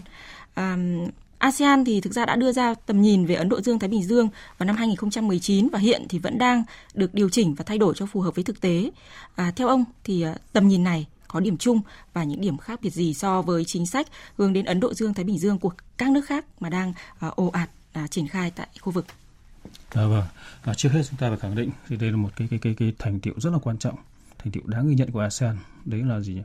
[0.53, 0.77] À,
[1.41, 4.03] ASEAN thì thực ra đã đưa ra tầm nhìn về Ấn Độ Dương Thái Bình
[4.03, 7.93] Dương vào năm 2019 và hiện thì vẫn đang được điều chỉnh và thay đổi
[7.97, 8.91] cho phù hợp với thực tế.
[9.35, 11.81] À, theo ông thì à, tầm nhìn này có điểm chung
[12.13, 15.13] và những điểm khác biệt gì so với chính sách hướng đến Ấn Độ Dương
[15.13, 18.51] Thái Bình Dương của các nước khác mà đang à, ồ ạt à, triển khai
[18.55, 19.05] tại khu vực?
[19.89, 20.25] À, vâng.
[20.61, 22.75] À, trước hết chúng ta phải khẳng định thì đây là một cái cái cái
[22.77, 23.95] cái thành tiệu rất là quan trọng,
[24.37, 25.57] thành tiệu đáng ghi nhận của ASEAN.
[25.85, 26.41] Đấy là gì?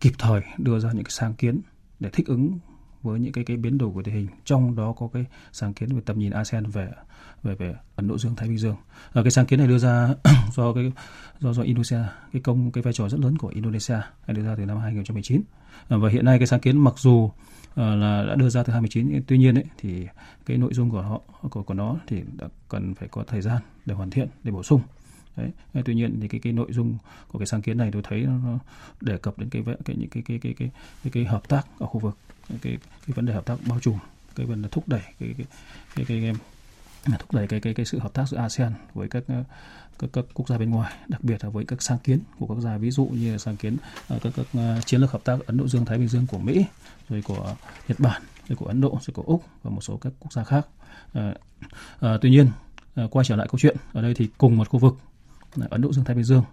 [0.00, 1.60] Kịp thời đưa ra những cái sáng kiến
[2.00, 2.58] để thích ứng
[3.02, 4.26] với những cái cái biến đổi của tình hình.
[4.44, 6.88] Trong đó có cái sáng kiến về tầm nhìn ASEAN về
[7.42, 8.76] về về Ấn Độ Dương Thái Bình Dương.
[9.12, 10.14] À, cái sáng kiến này đưa ra
[10.54, 10.92] do cái
[11.40, 11.98] do do Indonesia
[12.32, 15.86] cái công cái vai trò rất lớn của Indonesia đưa ra từ năm 2019 à,
[15.88, 17.30] ờ, và hiện nay cái sáng kiến mặc dù
[17.74, 20.06] à, là đã đưa ra từ 2019 tuy nhiên ấy, thì
[20.46, 23.62] cái nội dung của họ của của nó thì đã cần phải có thời gian
[23.86, 24.80] để hoàn thiện để bổ sung.
[25.36, 25.50] Đấy.
[25.84, 28.58] Tuy nhiên thì cái cái nội dung của cái sáng kiến này tôi thấy nó
[29.00, 30.70] đề cập đến cái cái những cái cái cái cái
[31.02, 33.98] cái, cái hợp tác ở khu vực cái cái vấn đề hợp tác bao trùm
[34.36, 35.46] cái vấn đề thúc đẩy cái cái
[35.94, 36.34] cái, cái, cái
[37.02, 39.44] à, thúc đẩy cái cái cái sự hợp tác giữa ASEAN với các ờ,
[39.98, 42.54] các, các quốc gia bên ngoài, đặc biệt là với các sáng kiến của các
[42.54, 43.76] quốc gia ví dụ như là sáng kiến
[44.08, 46.38] ờ, các, các ờ, chiến lược hợp tác Ấn Độ Dương Thái Bình Dương của
[46.38, 46.64] Mỹ,
[47.08, 47.54] rồi của
[47.88, 50.44] Nhật Bản, rồi của Ấn Độ, rồi của Úc và một số các quốc gia
[50.44, 50.66] khác.
[51.12, 51.34] À,
[52.00, 52.48] à, tuy nhiên
[52.94, 54.96] à, quay trở lại câu chuyện ở đây thì cùng một khu vực
[55.70, 56.44] Ấn Độ Dương Thái Bình Dương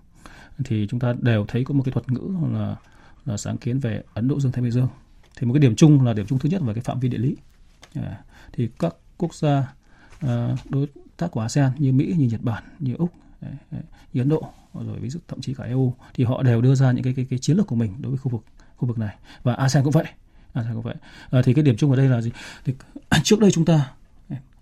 [0.65, 2.75] thì chúng ta đều thấy có một cái thuật ngữ là
[3.25, 4.87] là sáng kiến về Ấn Độ Dương Thái Bình Dương
[5.39, 7.17] thì một cái điểm chung là điểm chung thứ nhất về cái phạm vi địa
[7.17, 7.35] lý.
[7.95, 8.23] À,
[8.53, 9.73] thì các quốc gia
[10.19, 13.13] à, đối tác của ASEAN như Mỹ như Nhật Bản như Úc
[14.13, 16.91] như Ấn Độ rồi ví dụ thậm chí cả EU thì họ đều đưa ra
[16.91, 18.41] những cái cái, cái chiến lược của mình đối với khu vực
[18.75, 19.15] khu vực này.
[19.43, 20.05] Và ASEAN cũng vậy.
[20.53, 20.95] ASEAN cũng vậy.
[21.29, 22.31] À, thì cái điểm chung ở đây là gì?
[22.65, 22.73] Thì
[23.23, 23.91] trước đây chúng ta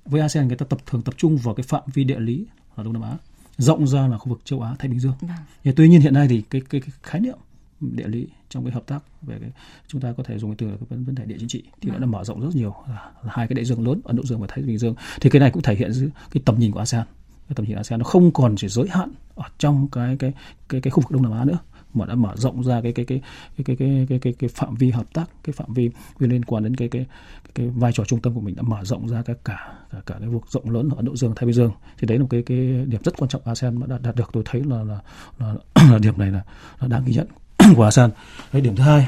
[0.05, 2.83] với ASEAN người ta tập thường tập trung vào cái phạm vi địa lý ở
[2.83, 3.17] Đông Nam Á
[3.57, 5.13] rộng ra là khu vực châu Á Thái Bình Dương.
[5.21, 5.73] Vâng.
[5.75, 7.37] Tuy nhiên hiện nay thì cái, cái, cái khái niệm
[7.79, 9.49] địa lý trong cái hợp tác về cái
[9.87, 11.91] chúng ta có thể dùng cái từ là cái vấn, đề địa chính trị thì
[11.91, 14.23] nó đã mở rộng rất nhiều là, là hai cái đại dương lớn Ấn Độ
[14.23, 15.91] Dương và Thái Bình Dương thì cái này cũng thể hiện
[16.31, 17.05] cái tầm nhìn của ASEAN
[17.47, 20.33] cái tầm nhìn ASEAN nó không còn chỉ giới hạn ở trong cái cái
[20.69, 21.57] cái cái khu vực Đông Nam Á nữa
[21.93, 23.21] mà đã mở rộng ra cái cái cái
[23.57, 26.63] cái cái cái cái, cái, cái phạm vi hợp tác cái phạm vi liên quan
[26.63, 27.05] đến cái cái
[27.43, 30.01] cái, cái vai trò trung tâm của mình đã mở rộng ra cái cả cả,
[30.05, 32.21] cả cái vực rộng lớn ở Ấn Độ Dương Thái Bình Dương thì đấy là
[32.21, 34.99] một cái cái điểm rất quan trọng ASEAN đã đạt được tôi thấy là là
[35.39, 36.43] là, là điểm này là,
[36.79, 37.27] là đáng ghi nhận
[37.75, 38.11] của ASEAN.
[38.51, 39.07] Cái điểm thứ hai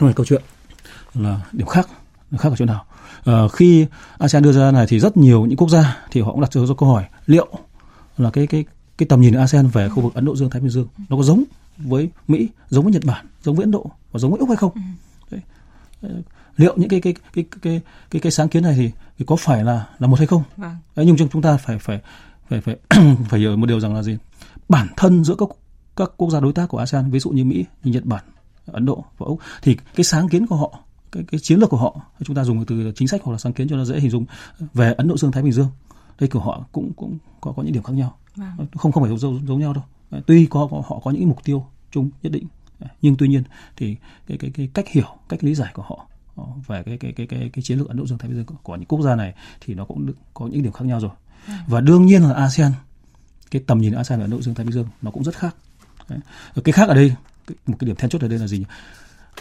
[0.00, 0.42] trong câu chuyện
[1.14, 1.88] là điểm khác
[2.38, 2.84] khác ở chỗ nào
[3.24, 3.86] à, khi
[4.18, 6.62] ASEAN đưa ra này thì rất nhiều những quốc gia thì họ cũng đặt ra
[6.78, 7.48] câu hỏi liệu
[8.18, 8.64] là cái cái
[8.98, 11.22] cái tầm nhìn ASEAN về khu vực Ấn Độ Dương Thái Bình Dương nó có
[11.22, 11.44] giống
[11.78, 14.56] với Mỹ giống với Nhật Bản giống với Ấn Độ và giống với Úc hay
[14.56, 14.72] không
[15.30, 15.40] Đấy.
[16.56, 17.80] liệu những cái cái cái cái
[18.10, 20.76] cái cái sáng kiến này thì, thì có phải là là một hay không vâng.
[20.96, 22.00] Đấy, nhưng chúng ta phải phải
[22.48, 22.76] phải phải
[23.30, 24.18] phải hiểu một điều rằng là gì
[24.68, 25.48] bản thân giữa các
[25.96, 28.24] các quốc gia đối tác của ASEAN ví dụ như Mỹ, như Nhật Bản,
[28.66, 30.78] Ấn Độ và Úc thì cái sáng kiến của họ
[31.12, 33.52] cái, cái chiến lược của họ chúng ta dùng từ chính sách hoặc là sáng
[33.52, 34.24] kiến cho nó dễ hình dung
[34.74, 35.68] về Ấn Độ Dương Thái Bình Dương.
[36.20, 38.16] Đây của họ cũng cũng có có những điểm khác nhau.
[38.36, 38.66] Vâng.
[38.74, 39.84] không không phải giống, giống nhau đâu.
[40.26, 42.46] Tuy có, họ có những mục tiêu chung nhất định
[43.02, 43.42] nhưng tuy nhiên
[43.76, 47.12] thì cái cái cái cách hiểu cách lý giải của họ ờ, về cái cái
[47.12, 49.16] cái cái, cái chiến lược Ấn Độ Dương Thái Bình Dương của những quốc gia
[49.16, 51.10] này thì nó cũng được, có những điểm khác nhau rồi.
[51.46, 51.56] Vâng.
[51.66, 52.72] và đương nhiên là ASEAN
[53.50, 55.56] cái tầm nhìn ASEAN ở Ấn Độ Dương Thái Bình Dương nó cũng rất khác
[56.08, 56.18] Đấy.
[56.64, 57.14] cái khác ở đây
[57.66, 58.64] một cái điểm then chốt ở đây là gì nhỉ?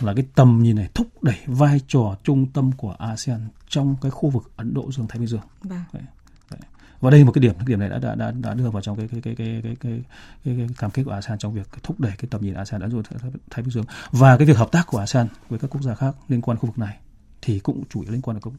[0.02, 4.12] là cái tầm nhìn này thúc đẩy vai trò trung tâm của ASEAN trong cái
[4.12, 5.42] khu vực Ấn Độ Dương Thái Bình Dương.
[5.64, 5.84] Vâng.
[5.94, 6.04] Đấy.
[6.52, 6.60] Đấy.
[7.00, 8.98] Và đây một cái điểm cái điểm này đã đã đã, đã đưa vào trong
[8.98, 10.02] cái cái cái cái cái cái,
[10.46, 12.92] cái, cái cam kết của ASEAN trong việc thúc đẩy cái tầm nhìn ASEAN Ấn
[12.92, 13.02] Độ
[13.50, 16.16] Thái Bình Dương và cái việc hợp tác của ASEAN với các quốc gia khác
[16.28, 16.98] liên quan khu vực này
[17.42, 18.54] thì cũng chủ yếu liên quan đến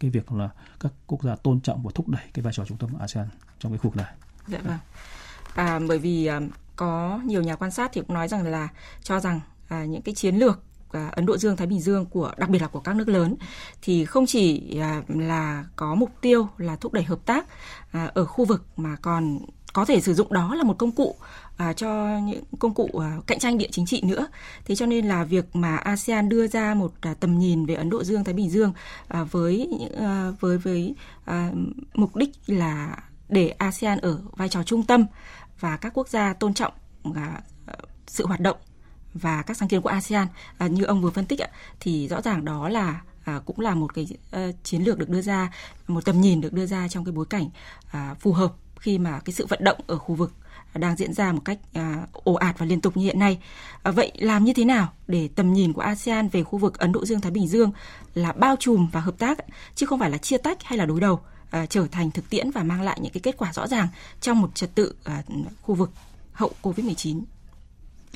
[0.00, 0.48] cái việc là
[0.80, 3.26] các quốc gia tôn trọng và thúc đẩy cái vai trò trung tâm ASEAN
[3.58, 4.14] trong cái khu vực này.
[4.48, 4.78] Dạ vâng.
[5.54, 6.40] À, bởi vì à,
[6.78, 8.68] có nhiều nhà quan sát thì cũng nói rằng là
[9.02, 10.62] cho rằng à, những cái chiến lược
[10.92, 13.36] à, Ấn Độ Dương Thái Bình Dương của đặc biệt là của các nước lớn
[13.82, 17.46] thì không chỉ à, là có mục tiêu là thúc đẩy hợp tác
[17.92, 19.38] à, ở khu vực mà còn
[19.72, 21.16] có thể sử dụng đó là một công cụ
[21.56, 24.26] à, cho những công cụ à, cạnh tranh địa chính trị nữa.
[24.64, 27.90] Thế cho nên là việc mà ASEAN đưa ra một à, tầm nhìn về Ấn
[27.90, 28.72] Độ Dương Thái Bình Dương
[29.08, 31.50] à, với à, với với à,
[31.94, 32.96] mục đích là
[33.28, 35.06] để ASEAN ở vai trò trung tâm
[35.60, 36.72] và các quốc gia tôn trọng
[37.14, 37.40] à,
[38.06, 38.56] sự hoạt động
[39.14, 40.26] và các sáng kiến của ASEAN
[40.58, 41.48] à, như ông vừa phân tích ạ,
[41.80, 44.06] thì rõ ràng đó là à, cũng là một cái
[44.62, 45.52] chiến lược được đưa ra,
[45.86, 47.48] một tầm nhìn được đưa ra trong cái bối cảnh
[47.90, 50.32] à, phù hợp khi mà cái sự vận động ở khu vực
[50.74, 53.38] đang diễn ra một cách à, ồ ạt và liên tục như hiện nay.
[53.82, 56.92] À, vậy làm như thế nào để tầm nhìn của ASEAN về khu vực Ấn
[56.92, 57.72] Độ Dương Thái Bình Dương
[58.14, 59.38] là bao trùm và hợp tác
[59.74, 62.50] chứ không phải là chia tách hay là đối đầu à, trở thành thực tiễn
[62.50, 63.88] và mang lại những cái kết quả rõ ràng
[64.20, 65.22] trong một trật tự à,
[65.62, 65.90] khu vực
[66.32, 67.22] hậu Covid-19?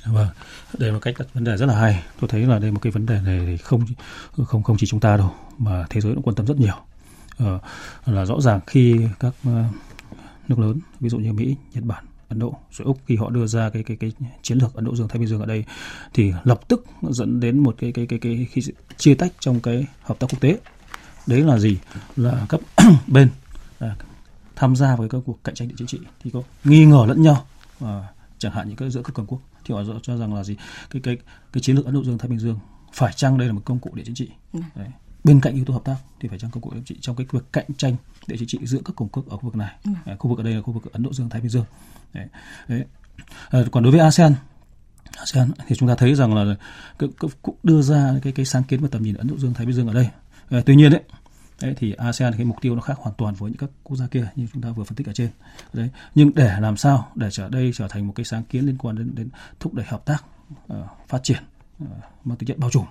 [0.05, 0.29] Vâng,
[0.79, 2.03] đây là một cách đặt vấn đề rất là hay.
[2.21, 3.87] Tôi thấy là đây một cái vấn đề này thì không
[4.45, 6.75] không không chỉ chúng ta đâu mà thế giới cũng quan tâm rất nhiều.
[7.37, 7.59] Ờ,
[8.07, 9.65] là rõ ràng khi các ờ,
[10.49, 13.47] nước lớn ví dụ như Mỹ, Nhật Bản, Ấn Độ, rồi Úc khi họ đưa
[13.47, 15.65] ra cái cái cái chiến lược Ấn Độ Dương Thái Bình Dương ở đây
[16.15, 18.65] thì lập tức dẫn đến một cái cái cái cái, cái
[18.97, 20.59] chia tách trong cái hợp tác quốc tế.
[21.27, 21.79] Đấy là gì?
[22.17, 22.61] Là các
[23.07, 23.29] bên
[23.79, 23.97] à,
[24.57, 27.23] tham gia với các cuộc cạnh tranh địa chính trị thì có nghi ngờ lẫn
[27.23, 27.47] nhau
[27.81, 28.09] à,
[28.39, 30.57] chẳng hạn như các giữa các cường quốc thì họ cho rằng là gì
[30.91, 31.17] cái cái
[31.53, 32.59] cái chiến lược Ấn Độ Dương Thái Bình Dương
[32.93, 34.61] phải chăng đây là một công cụ địa chính trị ừ.
[34.75, 34.89] Đấy.
[35.25, 37.17] bên cạnh yếu tố hợp tác thì phải chăng công cụ địa chính trị trong
[37.17, 39.77] cái việc cạnh tranh địa chính trị giữa các cường quốc ở khu vực này.
[40.07, 41.65] Đấy, khu vực ở đây là khu vực Ấn Độ Dương Thái Bình Dương
[42.13, 42.27] Đấy.
[42.69, 42.85] Đấy.
[43.51, 44.35] À, còn đối với ASEAN
[45.17, 46.57] ASEAN thì chúng ta thấy rằng là
[47.43, 49.77] cũng đưa ra cái cái sáng kiến và tầm nhìn Ấn Độ Dương Thái Bình
[49.77, 51.03] Dương ở đây à, Ờ, tuy nhiên đấy
[51.63, 54.07] Đấy, thì ASEAN cái mục tiêu nó khác hoàn toàn với những các quốc gia
[54.07, 55.29] kia như chúng ta vừa phân tích ở trên.
[55.73, 55.89] Đấy.
[56.15, 58.97] Nhưng để làm sao để trở đây trở thành một cái sáng kiến liên quan
[58.97, 59.29] đến đến
[59.61, 60.25] thúc đẩy hợp tác,
[60.73, 60.79] uh,
[61.09, 61.39] phát triển
[61.85, 61.89] uh,
[62.25, 62.85] mang tính chất bao trùm.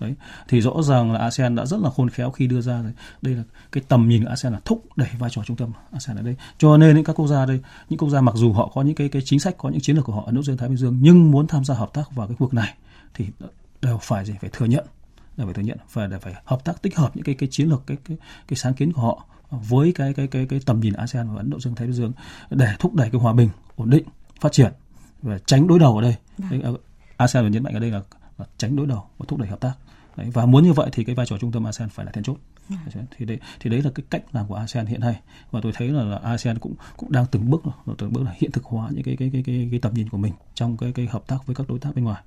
[0.00, 0.14] Đấy.
[0.48, 3.34] Thì rõ ràng là ASEAN đã rất là khôn khéo khi đưa ra đây, đây
[3.34, 6.22] là cái tầm nhìn của ASEAN là thúc đẩy vai trò trung tâm ASEAN ở
[6.22, 6.36] đây.
[6.58, 8.94] Cho nên những các quốc gia đây, những quốc gia mặc dù họ có những
[8.94, 10.68] cái cái chính sách, có những chiến lược của họ ở Ấn Độ Dương Thái
[10.68, 12.74] Bình Dương nhưng muốn tham gia hợp tác vào cái cuộc này
[13.14, 13.26] thì
[13.82, 14.86] đều phải gì phải thừa nhận
[15.36, 17.68] là phải thừa nhận và để phải hợp tác tích hợp những cái cái chiến
[17.68, 18.16] lược cái cái
[18.48, 21.50] cái sáng kiến của họ với cái cái cái cái tầm nhìn ASEAN và Ấn
[21.50, 22.12] Độ Dương Thái Bình Dương
[22.50, 24.04] để thúc đẩy cái hòa bình, ổn định,
[24.40, 24.72] phát triển
[25.22, 26.16] và tránh đối đầu ở đây.
[26.38, 26.76] Vâng.
[27.16, 28.00] ASEAN nhấn mạnh ở đây là,
[28.38, 29.74] là tránh đối đầu và thúc đẩy hợp tác.
[30.16, 32.24] Đấy, và muốn như vậy thì cái vai trò trung tâm ASEAN phải là then
[32.24, 32.36] chốt.
[32.68, 33.06] Vâng.
[33.16, 35.20] Thì đấy thì đấy là cái cách làm của ASEAN hiện nay
[35.50, 37.62] và tôi thấy là, là ASEAN cũng cũng đang từng bước
[37.98, 40.18] từng bước là hiện thực hóa những cái cái cái cái, cái tầm nhìn của
[40.18, 42.22] mình trong cái cái hợp tác với các đối tác bên ngoài.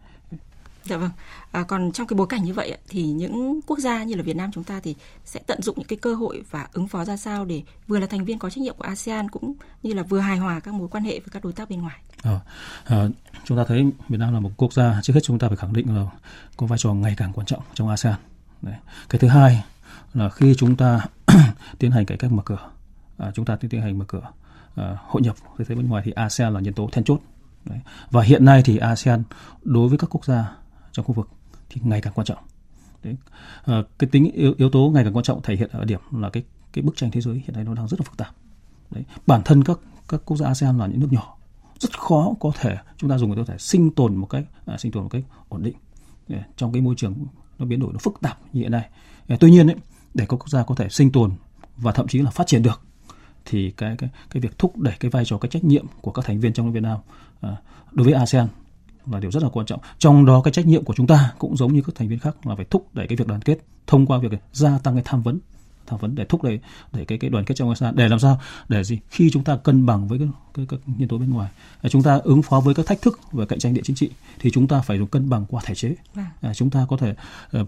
[0.90, 1.10] Dạ vâng.
[1.52, 4.36] À, còn trong cái bối cảnh như vậy thì những quốc gia như là Việt
[4.36, 4.96] Nam chúng ta thì
[5.26, 8.08] sẽ tận dụng những cái cơ hội và ứng phó ra sao để vừa là
[8.08, 10.88] thành viên có trách nhiệm của ASEAN cũng như là vừa hài hòa các mối
[10.88, 11.98] quan hệ với các đối tác bên ngoài.
[12.24, 12.40] À,
[12.86, 13.08] à,
[13.44, 15.74] chúng ta thấy Việt Nam là một quốc gia trước hết chúng ta phải khẳng
[15.74, 16.06] định là
[16.58, 18.16] có vai trò ngày càng quan trọng trong ASEAN.
[18.62, 18.76] Đấy.
[19.10, 19.64] Cái thứ hai
[20.14, 21.00] là khi chúng ta
[21.80, 22.70] tiến hành cải cách mở cửa,
[23.18, 24.32] à, chúng ta tiến hành mở cửa
[24.76, 27.20] à, hội nhập với thế bên ngoài thì ASEAN là nhân tố then chốt.
[27.66, 27.80] Đấy.
[28.12, 29.24] Và hiện nay thì ASEAN
[29.64, 30.56] đối với các quốc gia
[30.98, 31.30] trong khu vực
[31.70, 32.38] thì ngày càng quan trọng.
[33.04, 33.16] Đấy.
[33.66, 36.30] À, cái tính yếu, yếu tố ngày càng quan trọng thể hiện ở điểm là
[36.30, 38.36] cái cái bức tranh thế giới hiện nay nó đang rất là phức tạp.
[38.92, 39.04] Đấy.
[39.28, 41.38] Bản thân các các quốc gia ASEAN là những nước nhỏ
[41.80, 44.92] rất khó có thể chúng ta dùng có thể sinh tồn một cách à, sinh
[44.92, 45.76] tồn một cách ổn định
[46.28, 46.42] Đấy.
[46.56, 47.16] trong cái môi trường
[47.60, 48.90] nó biến đổi nó phức tạp như hiện nay.
[49.28, 49.38] Đấy.
[49.42, 49.76] Tuy nhiên ấy,
[50.14, 51.32] để các quốc gia có thể sinh tồn
[51.78, 52.82] và thậm chí là phát triển được
[53.46, 56.26] thì cái cái cái việc thúc đẩy cái vai trò cái trách nhiệm của các
[56.26, 56.98] thành viên trong Việt Nam
[57.42, 57.56] à,
[57.92, 58.48] đối với ASEAN
[59.12, 59.80] là điều rất là quan trọng.
[59.98, 62.48] Trong đó cái trách nhiệm của chúng ta cũng giống như các thành viên khác
[62.48, 65.22] là phải thúc đẩy cái việc đoàn kết thông qua việc gia tăng cái tham
[65.22, 65.40] vấn
[65.88, 66.60] tham vấn để thúc đẩy
[66.94, 68.40] đẩy cái cái đoàn kết trong ASEAN để làm sao?
[68.70, 69.00] Để gì?
[69.10, 71.50] Khi chúng ta cân bằng với cái, cái, các nhân tố bên ngoài
[71.90, 74.52] chúng ta ứng phó với các thách thức về cạnh tranh địa chính trị thì
[74.52, 75.96] chúng ta phải dùng cân bằng qua thể chế.
[76.14, 76.26] Vâng.
[76.42, 77.16] à, chúng ta có thể
[77.60, 77.68] uh,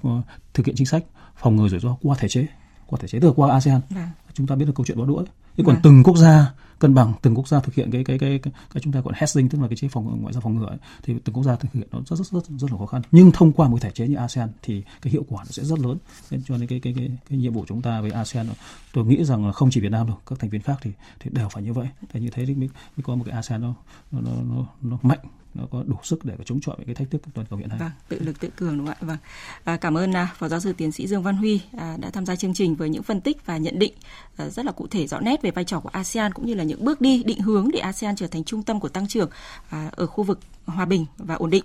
[0.53, 1.03] thực hiện chính sách
[1.35, 2.47] phòng ngừa rủi ro qua thể chế
[2.89, 3.81] qua thể chế được qua ASEAN.
[3.89, 4.09] Vâng.
[4.33, 5.23] chúng ta biết được câu chuyện bó đũa.
[5.57, 5.81] Thế còn vâng.
[5.83, 8.81] từng quốc gia cân bằng từng quốc gia thực hiện cái cái cái cái, cái
[8.81, 11.15] chúng ta gọi hedging tức là cái chế phòng ngoại giao phòng ngừa ấy, thì
[11.23, 13.01] từng quốc gia thực hiện nó rất rất rất rất là khó khăn.
[13.11, 15.79] Nhưng thông qua một thể chế như ASEAN thì cái hiệu quả nó sẽ rất
[15.79, 15.97] lớn.
[16.31, 18.47] Nên cho nên cái cái cái, cái nhiệm vụ chúng ta với ASEAN
[18.93, 21.29] tôi nghĩ rằng là không chỉ Việt Nam đâu các thành viên khác thì thì
[21.33, 21.87] đều phải như vậy.
[22.13, 23.73] Để như thế thì mới, mới có một cái ASEAN nó
[24.11, 25.19] nó nó, nó mạnh
[25.53, 27.79] nó có đủ sức để chống chọi với cái thách thức toàn cầu hiện nay.
[27.79, 28.97] Vâng, tự lực tự cường đúng không ạ?
[29.01, 29.17] Vâng.
[29.63, 32.25] À, cảm ơn à, phó giáo sư tiến sĩ Dương Văn Huy à, đã tham
[32.25, 33.93] gia chương trình với những phân tích và nhận định
[34.37, 36.63] à, rất là cụ thể rõ nét về vai trò của ASEAN cũng như là
[36.63, 39.29] những bước đi định hướng để ASEAN trở thành trung tâm của tăng trưởng
[39.69, 41.63] à, ở khu vực hòa bình và ổn định.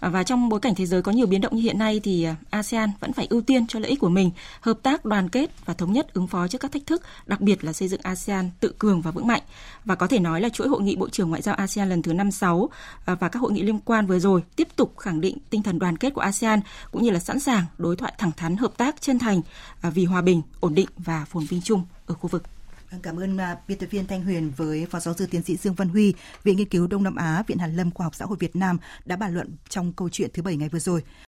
[0.00, 2.24] À, và trong bối cảnh thế giới có nhiều biến động như hiện nay thì
[2.24, 5.50] à, ASEAN vẫn phải ưu tiên cho lợi ích của mình, hợp tác đoàn kết
[5.64, 8.50] và thống nhất ứng phó trước các thách thức, đặc biệt là xây dựng ASEAN
[8.60, 9.42] tự cường và vững mạnh.
[9.84, 12.12] Và có thể nói là chuỗi hội nghị Bộ trưởng Ngoại giao ASEAN lần thứ
[12.12, 12.70] 56
[13.04, 15.78] và và các hội nghị liên quan vừa rồi tiếp tục khẳng định tinh thần
[15.78, 16.60] đoàn kết của ASEAN
[16.90, 19.40] cũng như là sẵn sàng đối thoại thẳng thắn hợp tác chân thành
[19.80, 22.51] à, vì hòa bình, ổn định và phồn vinh chung ở khu vực.
[22.92, 25.56] Vâng, cảm ơn à, biên tập viên Thanh Huyền với phó giáo sư tiến sĩ
[25.56, 26.14] Dương Văn Huy,
[26.44, 28.78] Viện Nghiên cứu Đông Nam Á, Viện Hàn Lâm Khoa học Xã hội Việt Nam
[29.04, 31.02] đã bàn luận trong câu chuyện thứ bảy ngày vừa rồi.